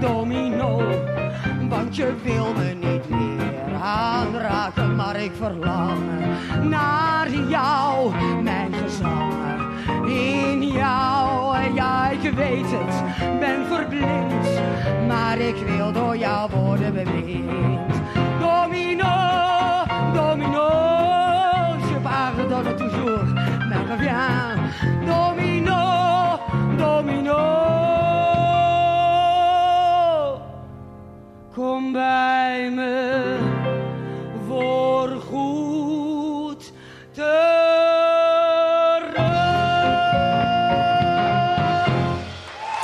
Domino, 0.00 0.82
want 1.68 1.96
je 1.96 2.14
wil 2.22 2.52
me 2.52 2.74
niet 2.74 3.08
meer 3.08 3.74
aanraken, 3.82 4.96
maar 4.96 5.16
ik 5.16 5.32
verlang 5.36 5.98
naar 6.62 7.30
jou, 7.30 8.12
mijn 8.42 8.72
gezanger. 8.72 9.60
In 10.06 10.62
jou, 10.62 11.56
ja, 11.74 12.10
ik 12.10 12.32
weet 12.32 12.70
het, 12.70 13.02
ben 13.40 13.66
verblind, 13.66 14.60
maar 15.08 15.38
ik 15.38 15.56
wil 15.56 15.92
door 15.92 16.16
jou 16.16 16.50
worden 16.50 16.94
bemind. 16.94 17.92
Domino, 18.40 19.14
domino, 20.14 20.68
je 21.88 21.96
pardonne 22.02 22.74
toujours, 22.74 23.11
reviens. 24.02 24.80
Domino, 25.06 26.38
domino, 26.76 27.40
kom 31.54 31.92
bij 31.92 32.70
me 32.70 33.41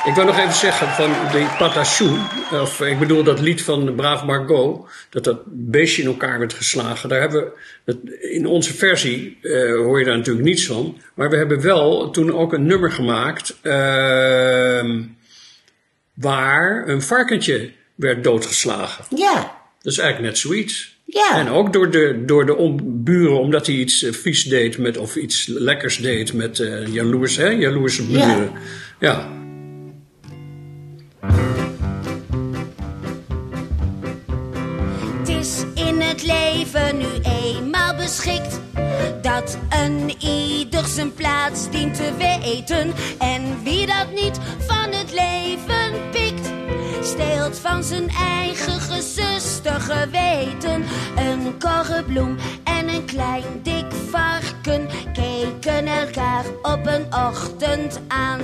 Ik 0.08 0.14
wil 0.14 0.24
nog 0.24 0.38
even 0.38 0.54
zeggen 0.54 0.88
van 0.88 1.10
die 1.32 1.46
Patachou, 1.58 2.18
of 2.52 2.80
ik 2.80 2.98
bedoel 2.98 3.22
dat 3.22 3.40
lied 3.40 3.62
van 3.62 3.94
Braaf 3.94 4.24
Margot, 4.24 4.88
dat 5.10 5.24
dat 5.24 5.40
beestje 5.44 6.02
in 6.02 6.08
elkaar 6.08 6.38
werd 6.38 6.52
geslagen. 6.52 7.08
Daar 7.08 7.20
hebben 7.20 7.52
we, 7.84 8.18
in 8.20 8.46
onze 8.46 8.74
versie 8.74 9.38
eh, 9.42 9.76
hoor 9.76 9.98
je 9.98 10.04
daar 10.04 10.16
natuurlijk 10.16 10.46
niets 10.46 10.66
van, 10.66 10.98
maar 11.14 11.30
we 11.30 11.36
hebben 11.36 11.60
wel 11.60 12.10
toen 12.10 12.32
ook 12.34 12.52
een 12.52 12.66
nummer 12.66 12.92
gemaakt 12.92 13.56
ehm, 13.62 15.02
waar 16.14 16.88
een 16.88 17.02
varkentje 17.02 17.70
werd 17.94 18.24
doodgeslagen. 18.24 19.04
Ja. 19.16 19.34
Dat 19.82 19.92
is 19.92 19.98
eigenlijk 19.98 20.30
net 20.30 20.38
zoiets. 20.38 20.98
Ja. 21.04 21.38
En 21.38 21.48
ook 21.48 21.72
door 21.72 21.90
de, 21.90 22.22
door 22.26 22.46
de 22.46 22.56
om, 22.56 23.04
buren, 23.04 23.40
omdat 23.40 23.66
hij 23.66 23.74
iets 23.74 24.02
eh, 24.02 24.12
vies 24.12 24.44
deed 24.44 24.78
met, 24.78 24.96
of 24.96 25.16
iets 25.16 25.46
lekkers 25.46 25.96
deed 25.96 26.32
met 26.32 26.58
eh 26.58 26.86
jaloers, 26.86 27.36
hè, 27.36 27.48
jaloerse 27.48 28.06
buren. 28.06 28.52
ja. 28.98 29.28
Het 29.32 29.37
dat 39.40 39.58
een 39.68 40.22
ieder 40.22 40.86
zijn 40.86 41.14
plaats 41.14 41.70
dient 41.70 41.94
te 41.94 42.12
weten. 42.18 42.92
En 43.18 43.62
wie 43.62 43.86
dat 43.86 44.12
niet 44.14 44.38
van 44.58 44.92
het 44.92 45.12
leven 45.12 46.10
pikt, 46.10 46.52
steelt 47.02 47.58
van 47.58 47.84
zijn 47.84 48.08
eigen 48.08 48.80
gezuster 48.80 49.80
geweten. 49.80 50.84
Een 51.16 51.58
korrebloem 51.58 52.36
en 52.64 52.88
een 52.88 53.04
klein 53.04 53.62
dik 53.62 53.92
varken 54.10 54.88
keken 55.12 55.86
elkaar 55.86 56.44
op 56.62 56.86
een 56.86 57.14
ochtend 57.14 58.00
aan. 58.08 58.40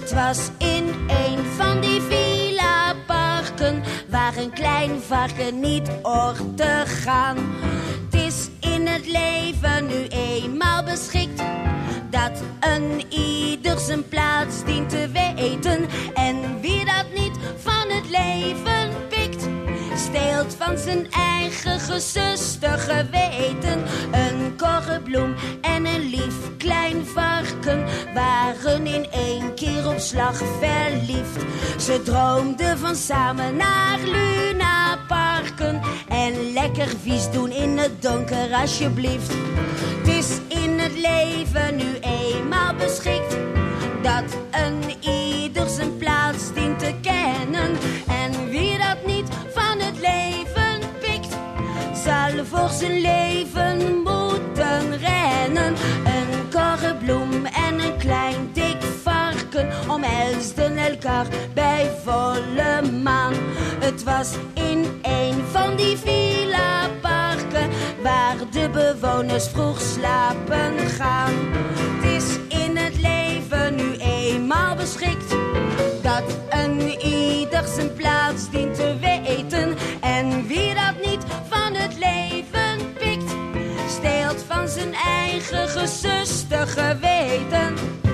Het 0.00 0.12
was 0.14 0.50
in 0.58 0.84
een 1.08 1.44
van 1.56 1.80
die 1.80 2.00
villa 2.00 2.94
parken 3.06 3.82
waar 4.08 4.36
een 4.36 4.52
klein 4.52 5.00
varken 5.00 5.60
niet 5.60 5.90
hoort 6.02 6.56
te 6.56 6.82
gaan. 6.86 7.36
Het 8.96 9.06
leven 9.06 9.86
nu 9.86 10.06
eenmaal 10.08 10.84
beschikt 10.84 11.42
dat 12.10 12.42
een 12.60 13.02
ieder 13.08 13.78
zijn 13.78 14.08
plaats 14.08 14.64
dient 14.64 14.90
te 14.90 15.08
weten. 15.12 15.86
En 16.14 16.60
wie 16.60 16.84
dat 16.84 17.06
niet 17.14 17.38
van 17.56 17.90
het 17.90 18.10
leven 18.10 18.90
steelt 20.16 20.56
van 20.58 20.78
zijn 20.78 21.10
eigen 21.10 21.80
gezuster 21.80 22.78
geweten. 22.78 23.82
Een 24.12 24.56
korrebloem 24.56 25.34
en 25.60 25.86
een 25.86 26.08
lief 26.08 26.56
klein 26.58 27.06
varken 27.06 27.84
waren 28.14 28.86
in 28.86 29.10
één 29.10 29.54
keer 29.54 29.88
op 29.88 29.98
slag 29.98 30.36
verliefd. 30.36 31.44
Ze 31.78 32.02
droomden 32.02 32.78
van 32.78 32.96
samen 32.96 33.56
naar 33.56 33.98
Luna 33.98 34.98
parken 35.08 35.80
en 36.08 36.52
lekker 36.52 36.88
vies 37.02 37.30
doen 37.30 37.50
in 37.50 37.78
het 37.78 38.02
donker 38.02 38.52
alsjeblieft. 38.52 39.32
Het 39.98 40.08
is 40.08 40.38
in 40.48 40.78
het 40.78 40.98
leven 40.98 41.76
nu 41.76 41.98
eenmaal 42.00 42.74
beschikt 42.74 43.36
dat 44.02 44.36
een 44.50 44.94
voor 52.48 52.68
zijn 52.68 53.00
leven 53.00 54.02
moeten 54.02 54.98
rennen. 54.98 55.74
Een 56.04 56.48
korrebloem 56.50 57.44
en 57.44 57.80
een 57.80 57.96
klein 57.98 58.50
dik 58.52 58.82
varken 59.02 59.68
omhelsden 59.88 60.76
elkaar 60.76 61.26
bij 61.54 61.90
volle 62.04 62.90
maan. 63.02 63.34
Het 63.80 64.02
was 64.04 64.32
in 64.54 65.00
een 65.02 65.44
van 65.52 65.76
die 65.76 65.96
villa 65.96 66.88
parken 67.00 67.70
waar 68.02 68.36
de 68.50 68.68
bewoners 68.72 69.48
vroeg 69.48 69.80
slapen 69.80 70.78
gaan. 70.78 71.32
Het 72.00 72.22
is 72.22 72.38
in 72.48 72.76
het 72.76 72.96
leven 72.96 73.74
nu 73.74 73.96
eenmaal 73.96 74.76
beschikt 74.76 75.34
dat 76.02 76.38
een 76.50 76.80
ieder 77.00 77.64
zijn 77.76 77.92
plaats 77.94 78.50
dient 78.50 78.74
te 78.74 78.96
weten. 79.00 79.65
Leven 82.06 82.92
pikt, 82.92 83.30
steelt 83.88 84.44
van 84.48 84.68
zijn 84.68 84.94
eigen 84.94 85.68
gezuster 85.68 86.66
geweten. 86.66 88.05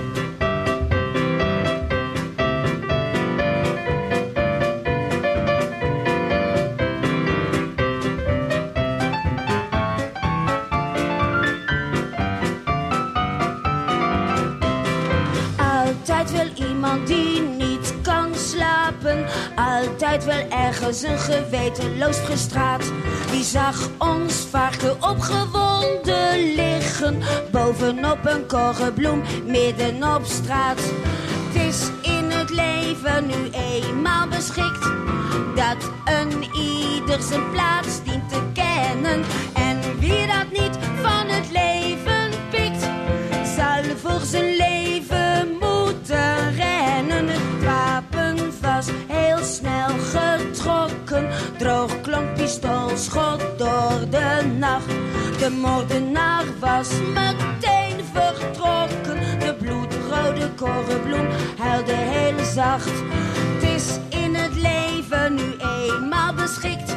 Wel 20.21 20.49
ergens 20.51 21.03
een 21.03 21.19
gewetenloos 21.19 22.19
gestraat. 22.19 22.93
Die 23.31 23.45
zag 23.45 23.89
ons 23.99 24.35
vaak 24.51 24.75
te 24.75 24.97
opgewonden 25.01 26.55
liggen. 26.55 27.23
Bovenop 27.51 28.19
een 28.23 28.47
korrebloem 28.47 29.23
midden 29.45 30.15
op 30.15 30.25
straat. 30.25 30.81
Het 31.53 31.63
is 31.63 31.89
in 32.03 32.31
het 32.31 32.51
leven 32.51 33.27
nu 33.27 33.51
eenmaal 33.51 34.29
beschikt. 34.29 34.91
Dat 35.55 35.91
een 36.05 36.43
ieder 36.55 37.23
zijn 37.23 37.51
plaats 37.51 38.03
dient 38.05 38.29
te 38.29 38.41
kennen. 38.53 39.25
En 39.55 39.99
wie 39.99 40.27
dat 40.27 40.61
niet 40.61 40.79
van 41.03 41.29
het 41.29 41.51
leven 41.51 42.31
pikt, 42.51 42.83
zal 43.57 43.97
voor 44.03 44.21
zijn 44.21 44.57
leven 44.57 44.82
heel 49.09 49.45
snel 49.45 49.89
getrokken. 49.89 51.29
Droog 51.59 52.01
klonk 52.01 52.35
pistoolschot 52.35 53.41
door 53.57 54.01
de 54.11 54.55
nacht. 54.59 54.87
De 55.39 55.51
moordenaar 55.51 56.45
was 56.61 56.89
meteen 57.15 58.05
vertrokken. 58.13 59.39
De 59.39 59.55
bloedrode 59.59 60.51
korrebloem 60.57 61.29
huilde 61.59 61.93
heel 61.93 62.45
zacht. 62.45 62.93
Het 63.55 63.63
is 63.63 63.99
in 64.09 64.35
het 64.35 64.55
leven 64.55 65.35
nu 65.35 65.55
eenmaal 65.59 66.35
beschikt 66.35 66.97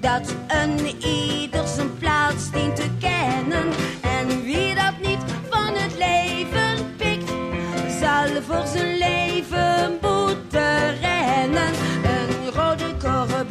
dat 0.00 0.34
een 0.48 0.86
ieder 1.06 1.66
zijn 1.66 1.98
plaats 1.98 2.50
dient 2.50 2.76
te 2.76 2.88
kennen. 3.00 3.64
En 4.00 4.42
wie 4.42 4.74
dat 4.74 4.94
niet 5.02 5.20
van 5.50 5.74
het 5.74 5.96
leven 5.98 6.96
pikt, 6.96 7.32
zal 8.00 8.42
voor 8.42 8.66
zijn 8.66 8.96
leven 8.98 9.11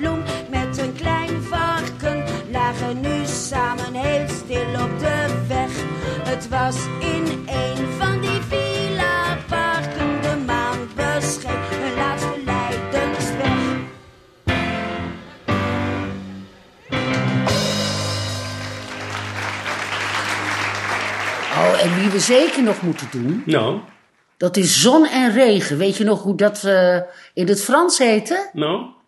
korrebloem 0.01 0.23
met 0.49 0.77
een 0.77 0.93
klein 0.95 1.41
varken 1.41 2.23
lagen 2.51 3.01
nu 3.01 3.25
samen 3.25 3.93
heel 3.93 4.27
stil 4.27 4.83
op 4.83 4.99
de 4.99 5.45
weg. 5.47 5.71
Het 6.23 6.49
was 6.49 6.75
in 6.99 7.25
een 7.47 7.87
van 7.99 8.21
die 8.21 8.41
villa-parken 8.49 10.21
de 10.21 10.43
maan 10.45 10.77
bescheen 10.95 11.59
hun 11.69 11.93
laatste 11.95 12.41
lijdensweg. 12.45 13.79
Oh, 21.57 21.83
en 21.83 21.95
wie 22.01 22.09
we 22.09 22.19
zeker 22.19 22.63
nog 22.63 22.81
moeten 22.81 23.07
doen, 23.11 23.43
Nou, 23.45 23.79
dat 24.37 24.57
is 24.57 24.81
zon 24.81 25.05
en 25.05 25.31
regen. 25.31 25.77
Weet 25.77 25.97
je 25.97 26.03
nog 26.03 26.23
hoe 26.23 26.35
dat 26.35 26.63
eh, 26.63 26.97
in 27.33 27.47
het 27.47 27.61
Frans 27.63 27.97
heette? 27.97 28.49
nou. 28.53 28.99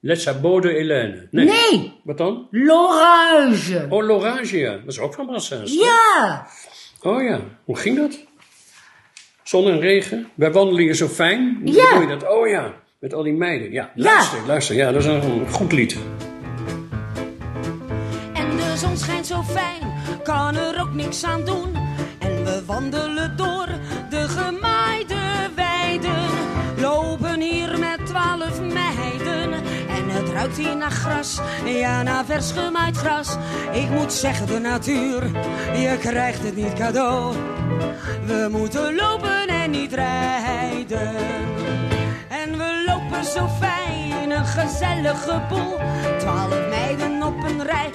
Les 0.00 0.22
sabots 0.22 0.60
de 0.62 0.68
Hélène. 0.72 1.28
Nee. 1.30 1.44
Nee. 1.44 2.00
Wat 2.04 2.18
dan? 2.18 2.46
L'orage. 2.50 3.86
Oh, 3.88 4.04
l'orage, 4.06 4.58
ja. 4.58 4.70
Dat 4.72 4.86
is 4.86 4.98
ook 4.98 5.14
van 5.14 5.26
Brassens. 5.26 5.74
Ja. 5.74 6.46
Oh 7.02 7.22
ja. 7.22 7.40
Hoe 7.64 7.76
ging 7.76 7.96
dat? 7.96 8.18
Zon 9.42 9.68
en 9.70 9.80
regen. 9.80 10.28
Bij 10.34 10.52
wandelingen 10.52 10.94
zo 10.96 11.06
fijn. 11.08 11.60
Hoe 11.64 11.72
Ja. 11.74 11.92
doe 11.94 12.02
je 12.02 12.08
dat? 12.18 12.28
Oh 12.28 12.48
ja. 12.48 12.74
Met 13.00 13.14
al 13.14 13.22
die 13.22 13.32
meiden. 13.32 13.72
Ja. 13.72 13.90
Luister, 13.94 14.38
luister. 14.46 14.76
Ja, 14.76 14.92
dat 14.92 15.00
is 15.02 15.06
een 15.08 15.48
goed 15.50 15.72
lied. 15.72 15.96
En 18.32 18.56
de 18.56 18.74
zon 18.76 18.96
schijnt 18.96 19.26
zo 19.26 19.42
fijn, 19.42 19.92
kan 20.22 20.56
er 20.56 20.80
ook 20.80 20.94
niks 20.94 21.24
aan 21.24 21.44
doen. 21.44 21.74
En 22.18 22.44
we 22.44 22.62
wandelen 22.66 23.36
door 23.36 23.57
ruikt 30.38 30.56
hier 30.56 30.76
naar 30.76 30.90
gras, 30.90 31.40
ja 31.64 32.02
naar 32.02 32.24
vers 32.24 32.52
gemaaid 32.52 32.96
gras. 32.96 33.36
Ik 33.72 33.90
moet 33.90 34.12
zeggen, 34.12 34.46
de 34.46 34.58
natuur, 34.58 35.22
je 35.74 35.96
krijgt 36.00 36.42
het 36.42 36.56
niet 36.56 36.72
cadeau. 36.72 37.36
We 38.26 38.48
moeten 38.50 38.94
lopen 38.94 39.48
en 39.48 39.70
niet 39.70 39.92
rijden. 39.92 41.16
En 42.28 42.58
we 42.58 42.84
lopen 42.86 43.24
zo 43.24 43.48
fijn, 43.60 44.30
een 44.30 44.46
gezellige 44.46 45.42
boel. 45.48 45.78
Twaalf 46.18 46.68
meiden 46.68 47.22
op 47.22 47.42
een 47.42 47.62
rij 47.62 47.90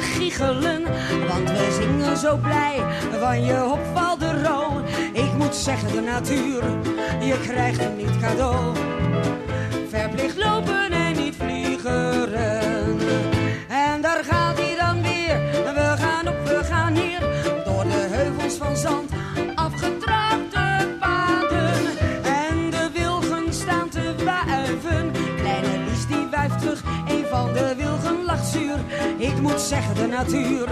giechelen, 0.00 0.82
want 1.28 1.50
we 1.50 1.78
zingen 1.80 2.16
zo 2.16 2.36
blij 2.36 2.82
van 3.20 3.44
je 3.44 3.64
opvalt 3.64 4.20
de 4.20 4.42
ro. 4.42 4.82
Ik 5.12 5.32
moet 5.38 5.54
zeggen, 5.54 5.92
de 5.92 6.00
natuur, 6.00 6.62
je 7.20 7.40
krijgt 7.40 7.80
hem 7.80 7.96
niet 7.96 8.18
cadeau. 8.20 8.76
Verplicht 9.88 10.36
lopen 10.36 10.90
en 10.90 11.16
niet 11.16 11.34
vliegeren. 11.36 12.15
Moet 29.46 29.60
zeggen, 29.60 29.94
de 29.94 30.06
natuur. 30.06 30.68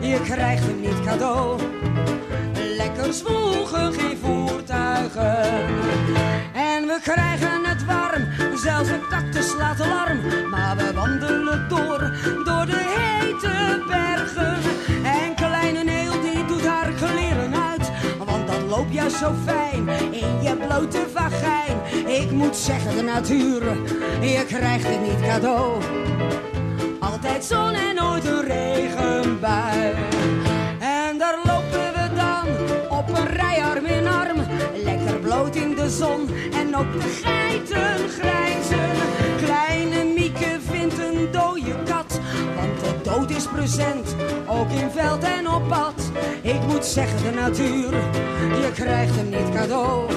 Je 0.00 0.20
krijgt 0.20 0.66
hem 0.66 0.80
niet 0.80 1.04
cadeau. 1.04 1.60
Lekker 2.76 3.12
zwoegen, 3.12 3.92
geen 3.92 4.18
voertuigen. 4.22 5.42
En 6.54 6.86
we 6.86 6.98
krijgen 7.02 7.64
het 7.64 7.84
warm, 7.84 8.28
zelfs 8.56 8.88
een 8.88 9.06
cactus 9.08 9.50
slaat 9.50 9.80
alarm. 9.80 10.18
Maar 10.50 10.76
we 10.76 10.92
wandelen 10.94 11.68
door, 11.68 11.98
door 12.44 12.66
de 12.66 12.82
hete 12.96 13.84
bergen. 13.88 14.56
En 15.04 15.34
kleine 15.34 15.84
Neel 15.84 16.20
die 16.20 16.44
doet 16.44 16.66
haar 16.66 16.92
kleren 16.92 17.54
uit. 17.70 17.90
Want 18.18 18.46
dan 18.46 18.68
loop 18.68 18.90
jij 18.90 19.08
zo 19.08 19.34
fijn 19.44 19.88
in 20.10 20.42
je 20.42 20.56
blote 20.66 21.06
vagijn. 21.14 22.06
Ik 22.06 22.30
moet 22.30 22.56
zeggen, 22.56 22.96
de 22.96 23.02
natuur, 23.02 23.62
je 24.20 24.44
krijgt 24.46 24.86
het 24.88 25.00
niet 25.00 25.20
cadeau. 25.20 25.82
Altijd 27.22 27.44
zon 27.44 27.74
en 27.74 27.94
nooit 27.94 28.24
een 28.24 28.44
regenbui. 28.44 29.94
En 30.78 31.18
daar 31.18 31.38
lopen 31.44 31.92
we 31.92 32.08
dan 32.14 32.46
op 32.98 33.08
een 33.08 33.26
rij 33.26 33.62
arm 33.62 33.84
in 33.84 34.06
arm. 34.06 34.36
Lekker 34.84 35.18
bloot 35.18 35.56
in 35.56 35.74
de 35.74 35.90
zon 35.90 36.28
en 36.52 36.76
op 36.76 36.92
de 36.92 37.20
geiten 37.22 38.08
grijzen. 38.08 38.90
Kleine 39.44 40.04
Mieke 40.04 40.58
vindt 40.70 40.98
een 40.98 41.28
dode 41.32 41.82
kat. 41.84 42.20
Want 42.56 42.80
de 42.80 43.10
dood 43.10 43.30
is 43.30 43.46
present, 43.46 44.16
ook 44.46 44.70
in 44.70 44.90
veld 44.90 45.22
en 45.22 45.48
op 45.48 45.68
pad. 45.68 46.10
Ik 46.42 46.66
moet 46.66 46.84
zeggen, 46.84 47.22
de 47.22 47.40
natuur, 47.40 47.92
je 48.60 48.70
krijgt 48.74 49.16
hem 49.16 49.28
niet 49.28 49.54
cadeau. 49.54 50.12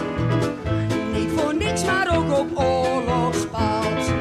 Niet 1.14 1.30
voor 1.36 1.56
niks, 1.56 1.86
maar 1.86 2.18
ook 2.18 2.40
op 2.40 2.48
oorlogspad. 2.58 4.12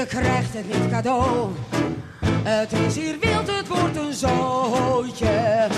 Je 0.00 0.06
krijgt 0.06 0.54
het 0.54 0.66
niet 0.66 0.90
cadeau. 0.90 1.50
Het 2.42 2.72
is 2.72 2.96
hier 2.96 3.16
wild, 3.20 3.56
het 3.56 3.68
wordt 3.68 3.96
een 3.96 4.12
zootje. 4.12 5.68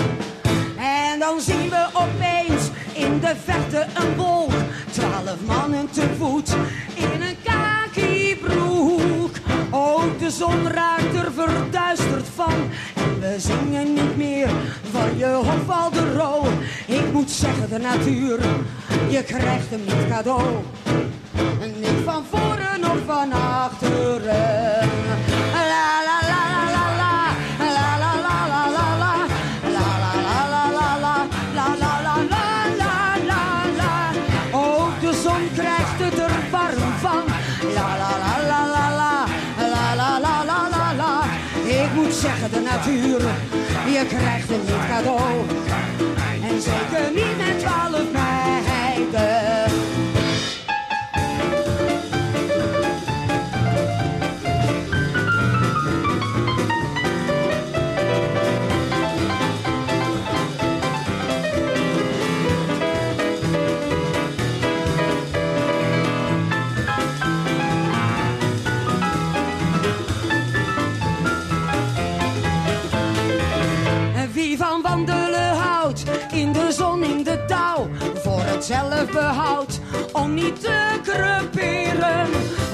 En 0.77 1.19
dan 1.19 1.41
zien 1.41 1.69
we 1.69 1.87
opeens 1.93 2.69
in 2.93 3.19
de 3.19 3.35
verte 3.43 3.85
een 3.93 4.15
wolk. 4.15 4.51
Twaalf 4.91 5.45
mannen 5.45 5.89
te 5.89 6.07
voet 6.17 6.55
in 6.93 7.21
een 7.21 7.37
kakibroek. 7.43 9.35
Ook 9.71 10.19
de 10.19 10.31
zon 10.31 10.67
raakt 10.67 11.15
er 11.15 11.31
verduisterd 11.33 12.27
van. 12.35 12.53
En 12.95 13.19
we 13.19 13.35
zingen 13.37 13.93
niet 13.93 14.17
meer 14.17 14.49
van 14.91 15.17
je 15.17 15.25
hof 15.25 15.89
de 15.89 16.13
ro. 16.13 16.45
Ik 16.85 17.11
moet 17.11 17.31
zeggen, 17.31 17.69
de 17.69 17.79
natuur, 17.79 18.39
je 19.09 19.23
krijgt 19.23 19.69
hem 19.69 19.81
niet 19.81 20.07
cadeau. 20.09 20.63
Van 23.05 23.31
achteren. 23.31 24.89
La 25.71 25.87
la 26.07 26.17
la 26.31 26.41
la 26.53 26.63
la 26.75 26.85
la. 27.01 27.13
La 27.75 27.87
la 28.03 28.11
la 28.25 28.35
la 28.53 28.61
la 28.75 28.87
la. 29.03 29.13
La 29.75 29.87
la 30.03 30.13
la 30.25 30.39
la 30.51 30.67
la 30.77 30.87
la. 31.03 31.15
La 31.57 31.67
la 31.81 31.93
la 33.31 33.45
la. 33.79 33.93
Ook 34.51 35.01
de 35.01 35.13
zon 35.23 35.49
krijgt 35.53 35.99
het 36.03 36.17
er 36.19 36.35
warm 36.51 36.93
van. 37.01 37.23
La 37.73 37.87
la 38.01 38.11
la 38.23 38.33
la 38.51 38.61
la 38.75 38.85
la. 39.01 39.25
La 39.73 39.95
la 39.95 40.19
la 40.19 40.43
la 40.45 40.69
la 40.69 40.93
la. 40.95 41.23
Ik 41.65 41.93
moet 41.93 42.13
zeggen 42.13 42.51
de 42.51 42.59
natuur, 42.59 43.21
je 43.85 44.05
krijgt 44.07 44.49
hem 44.49 44.59
niet 44.59 44.87
cadeau. 44.89 45.45
En 46.49 46.61
zeker 46.61 47.11
niet 47.13 47.37
met 47.37 47.59
twaalf 47.59 48.11
meiden. 48.11 48.32
In 77.17 77.23
de 77.23 77.43
dauw, 77.47 77.87
voor 78.15 78.41
het 78.41 78.65
zelfbehoud, 78.65 79.79
om 80.11 80.33
niet 80.33 80.61
te 80.61 80.99
creperen. 81.03 82.27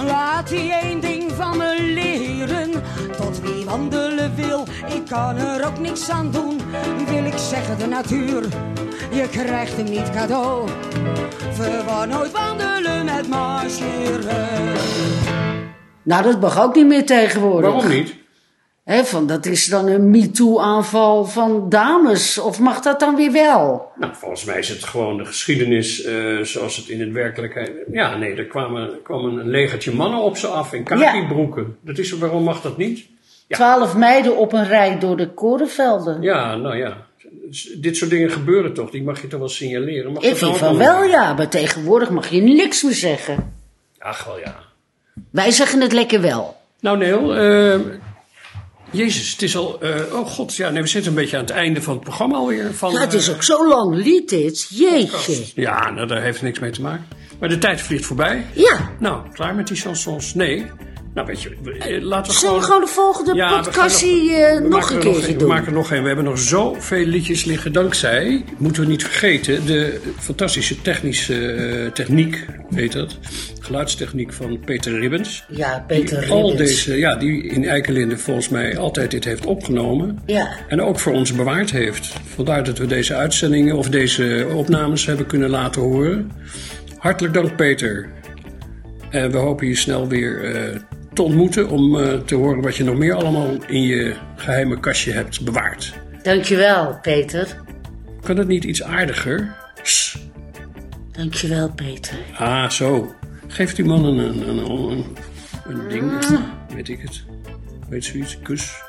Laat 0.06 0.48
die 0.48 0.74
één 0.74 1.00
ding 1.00 1.32
van 1.32 1.58
me 1.58 1.76
leren, 1.82 2.72
tot 3.18 3.42
wie 3.42 3.66
wandelen 3.66 4.36
wil, 4.36 4.64
ik 4.88 5.06
kan 5.10 5.38
er 5.38 5.68
ook 5.68 5.80
niks 5.80 6.10
aan 6.10 6.32
doen. 6.32 6.62
Wil 7.08 7.26
ik 7.26 7.38
zeggen 7.38 7.78
de 7.78 7.88
natuur, 7.88 8.44
je 9.12 9.28
krijgt 9.30 9.78
hem 9.78 9.90
niet 9.90 10.10
cadeau. 10.12 10.70
Verwar 11.52 12.08
nooit 12.08 12.32
wandelen 12.32 13.06
met 13.06 13.28
marcheren. 13.28 14.48
Nou, 16.04 16.24
dat 16.24 16.40
mag 16.42 16.62
ook 16.62 16.76
niet 16.76 16.88
meer 16.88 17.06
tegenwoordig. 17.06 17.72
Waarom 17.72 17.90
niet? 17.90 18.16
Van, 18.90 19.28
dat 19.28 19.46
is 19.46 19.66
dan 19.66 19.88
een 19.88 20.10
MeToo-aanval 20.10 21.26
van 21.26 21.70
dames. 21.70 22.38
Of 22.38 22.60
mag 22.60 22.82
dat 22.82 23.00
dan 23.00 23.16
weer 23.16 23.32
wel? 23.32 23.92
Nou, 23.96 24.14
volgens 24.16 24.44
mij 24.44 24.60
is 24.60 24.70
het 24.70 24.84
gewoon 24.84 25.18
de 25.18 25.26
geschiedenis 25.26 26.04
eh, 26.04 26.40
zoals 26.42 26.78
het 26.78 26.88
in 26.88 27.00
het 27.00 27.12
werkelijkheid... 27.12 27.72
Ja, 27.92 28.18
nee, 28.18 28.36
er 28.36 28.46
kwamen, 28.46 29.02
kwam 29.04 29.26
een 29.26 29.50
legertje 29.50 29.94
mannen 29.94 30.20
op 30.20 30.38
ze 30.38 30.48
af 30.48 30.74
in 30.74 30.84
kakibroeken. 30.84 31.78
Dat 31.82 31.98
is, 31.98 32.12
waarom 32.12 32.44
mag 32.44 32.62
dat 32.62 32.78
niet? 32.78 33.06
Twaalf 33.48 33.96
meiden 33.96 34.38
op 34.38 34.54
een 34.54 34.68
rij 34.68 35.00
door 35.00 35.18
de 35.18 35.30
korenvelden. 35.30 36.22
Ja, 36.22 36.56
nou 36.56 36.78
ja. 36.78 37.08
Dit 37.78 37.98
soort 37.98 38.10
dingen 38.10 38.32
gebeuren 38.32 38.74
toch? 38.74 38.90
Die 38.90 39.04
mag 39.04 39.22
je 39.22 39.28
toch 39.28 39.40
wel 39.40 39.50
signaleren? 39.50 40.12
Mag 40.12 40.24
Ik 40.24 40.36
vind 40.36 40.58
van 40.58 40.78
wel 40.78 41.04
ja, 41.04 41.34
maar 41.34 41.50
tegenwoordig 41.50 42.10
mag 42.10 42.30
je 42.30 42.42
niks 42.42 42.84
meer 42.84 42.94
zeggen. 42.94 43.54
Ach, 44.00 44.26
wel 44.26 44.40
ja. 44.40 44.56
Wij 45.30 45.52
zeggen 45.52 45.82
het 45.82 45.94
lekker 45.94 46.22
wel. 46.22 46.58
Nou, 46.80 46.98
Neel, 46.98 47.36
eh, 47.36 47.80
Jezus, 48.92 49.32
het 49.32 49.42
is 49.42 49.56
al. 49.58 49.82
eh, 49.82 50.14
oh 50.14 50.28
god, 50.28 50.56
ja, 50.56 50.70
nee, 50.70 50.82
we 50.82 50.88
zitten 50.88 51.12
een 51.12 51.18
beetje 51.18 51.38
aan 51.38 51.44
het 51.44 51.52
einde 51.52 51.82
van 51.82 51.94
het 51.94 52.04
programma 52.04 52.36
alweer. 52.38 52.74
Van, 52.74 52.92
Ja, 52.92 53.00
het 53.00 53.14
is 53.14 53.28
eh, 53.28 53.34
ook 53.36 53.44
zo 53.44 53.68
lang 53.68 53.96
lied 53.96 54.30
dit. 54.30 54.68
Jeetje. 54.70 55.44
Ja, 55.56 55.90
nou, 55.90 56.08
daar 56.08 56.22
heeft 56.22 56.42
niks 56.42 56.60
mee 56.60 56.72
te 56.72 56.82
maken. 56.82 57.08
Maar 57.40 57.50
de 57.50 57.58
tijd 57.58 57.82
vliegt 57.82 58.06
voorbij. 58.06 58.46
Ja. 58.54 58.92
Nou, 59.00 59.30
klaar 59.34 59.56
met 59.56 59.68
die 59.68 59.78
chansons? 59.78 60.34
Nee. 60.34 60.66
Nou, 61.14 61.28
weet 61.28 61.42
je, 61.42 61.50
we- 61.64 61.72
eh, 61.78 62.02
laten 62.02 62.32
we 62.34 62.38
Zullen 62.40 62.56
we 62.56 62.62
gewoon... 62.62 62.82
de 62.82 62.88
volgende 62.88 63.36
Ja, 63.36 63.58
we 63.58 63.64
podcastie 63.64 64.34
eh, 64.34 64.54
we 64.62 64.68
nog 64.68 64.90
een 64.90 64.96
nog 64.96 65.16
een- 65.18 65.22
We 65.22 65.36
doen? 65.36 65.48
maken 65.48 65.68
er 65.68 65.74
nog 65.74 65.92
een. 65.92 66.02
We 66.02 66.08
hebben 66.08 66.26
nog 66.26 66.40
zoveel 66.40 67.06
liedjes 67.06 67.44
liggen 67.46 67.72
dankzij, 67.74 68.44
moeten 68.58 68.82
we 68.84 68.88
niet 68.90 69.04
vergeten, 69.04 69.66
de 69.66 70.00
fantastische 70.20 70.82
technische 70.82 71.52
eh, 71.52 71.92
techniek, 71.92 72.46
weet 72.70 72.92
dat, 72.92 73.18
geluidstechniek 73.60 74.34
van 74.34 74.60
Peter 74.66 75.00
Ribbens. 75.00 75.46
Ja, 75.50 75.84
Peter 75.88 76.20
Die 76.22 76.30
al 76.32 76.48
Ribbens. 76.50 76.70
deze, 76.70 76.98
ja, 76.98 77.16
die 77.16 77.44
in 77.48 77.66
Eikelinde 77.66 78.18
volgens 78.18 78.50
mij 78.50 78.78
altijd 78.78 79.12
dit 79.12 79.24
heeft 79.24 79.46
opgenomen. 79.46 80.20
Ja. 80.26 80.48
En 80.68 80.82
ook 80.82 81.00
voor 81.00 81.14
ons 81.14 81.34
bewaard 81.36 81.72
heeft. 81.72 82.14
Vandaar 82.36 82.64
dat 82.64 82.78
we 82.78 82.86
deze 82.86 83.16
uitzendingen 83.16 83.76
of 83.76 83.90
deze 83.90 84.48
opnames 84.56 85.06
hebben 85.06 85.26
kunnen 85.26 85.50
laten 85.50 85.82
horen. 85.82 86.32
Hartelijk 86.98 87.34
dank 87.34 87.56
Peter. 87.56 88.10
En 89.10 89.32
we 89.32 89.38
hopen 89.38 89.68
je 89.68 89.76
snel 89.76 90.08
weer 90.08 90.44
eh, 90.56 90.76
te 91.20 91.26
ontmoeten 91.26 91.70
om 91.70 92.00
eh, 92.00 92.14
te 92.20 92.36
horen 92.36 92.62
wat 92.62 92.76
je 92.76 92.84
nog 92.84 92.98
meer 92.98 93.14
allemaal 93.14 93.48
in 93.68 93.82
je 93.82 94.16
geheime 94.36 94.80
kastje 94.80 95.12
hebt 95.12 95.42
bewaard. 95.42 95.94
Dankjewel, 96.24 97.00
Peter. 97.02 97.62
Kan 98.22 98.38
het 98.38 98.48
niet 98.48 98.64
iets 98.64 98.84
aardiger? 98.84 99.56
Dankjewel, 101.12 101.72
Peter. 101.72 102.18
Ah, 102.38 102.70
zo. 102.70 103.16
Geef 103.48 103.74
die 103.76 103.86
man 103.86 104.06
een, 104.06 104.18
een, 104.18 104.48
een, 104.48 104.70
een, 104.70 105.06
een 105.68 105.90
ding. 105.90 106.12
Weet 106.74 106.90
ik 106.90 107.02
het. 107.02 107.24
Weet 107.90 108.06
zoiets. 108.06 108.40
Kus. 108.40 108.84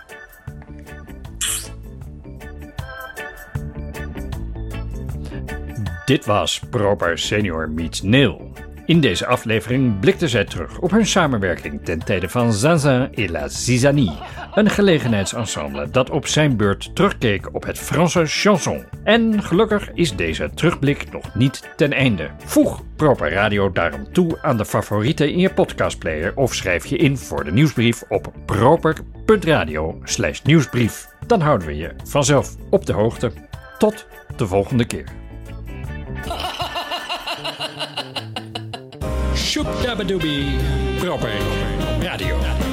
Dit 6.05 6.25
was 6.25 6.61
Proper 6.71 7.19
Senior 7.19 7.71
Meets 7.71 8.03
Neil. 8.03 8.50
In 8.91 9.01
deze 9.01 9.27
aflevering 9.27 10.01
blikte 10.01 10.29
zij 10.29 10.45
terug 10.45 10.79
op 10.79 10.91
hun 10.91 11.07
samenwerking 11.07 11.85
ten 11.85 11.99
tijde 11.99 12.29
van 12.29 12.53
Zinzin 12.53 13.15
et 13.15 13.31
la 13.31 13.49
Zizanie, 13.49 14.19
een 14.55 14.71
gelegenheidsensemble 14.71 15.91
dat 15.91 16.11
op 16.11 16.27
zijn 16.27 16.57
beurt 16.57 16.95
terugkeek 16.95 17.55
op 17.55 17.65
het 17.65 17.79
Franse 17.79 18.27
chanson. 18.27 18.85
En 19.05 19.43
gelukkig 19.43 19.91
is 19.95 20.17
deze 20.17 20.51
terugblik 20.55 21.13
nog 21.13 21.35
niet 21.35 21.71
ten 21.77 21.93
einde. 21.93 22.31
Voeg 22.45 22.83
Proper 22.97 23.33
Radio 23.33 23.73
daarom 23.73 24.13
toe 24.13 24.39
aan 24.43 24.57
de 24.57 24.65
favorieten 24.65 25.33
in 25.33 25.39
je 25.39 25.55
podcastplayer 25.55 26.37
of 26.37 26.55
schrijf 26.55 26.87
je 26.87 26.97
in 26.97 27.19
voor 27.19 27.45
de 27.45 27.53
nieuwsbrief 27.53 28.03
op 28.09 28.33
proper.radio 28.47 29.99
nieuwsbrief. 30.45 31.09
Dan 31.27 31.41
houden 31.41 31.67
we 31.67 31.77
je 31.77 31.95
vanzelf 32.05 32.57
op 32.71 32.87
de 32.87 32.93
hoogte. 32.93 33.33
Tot 33.79 34.07
de 34.37 34.47
volgende 34.47 34.85
keer. 34.85 35.05
Shoop 39.51 39.67
Proper 41.01 41.37
Radio. 42.01 42.70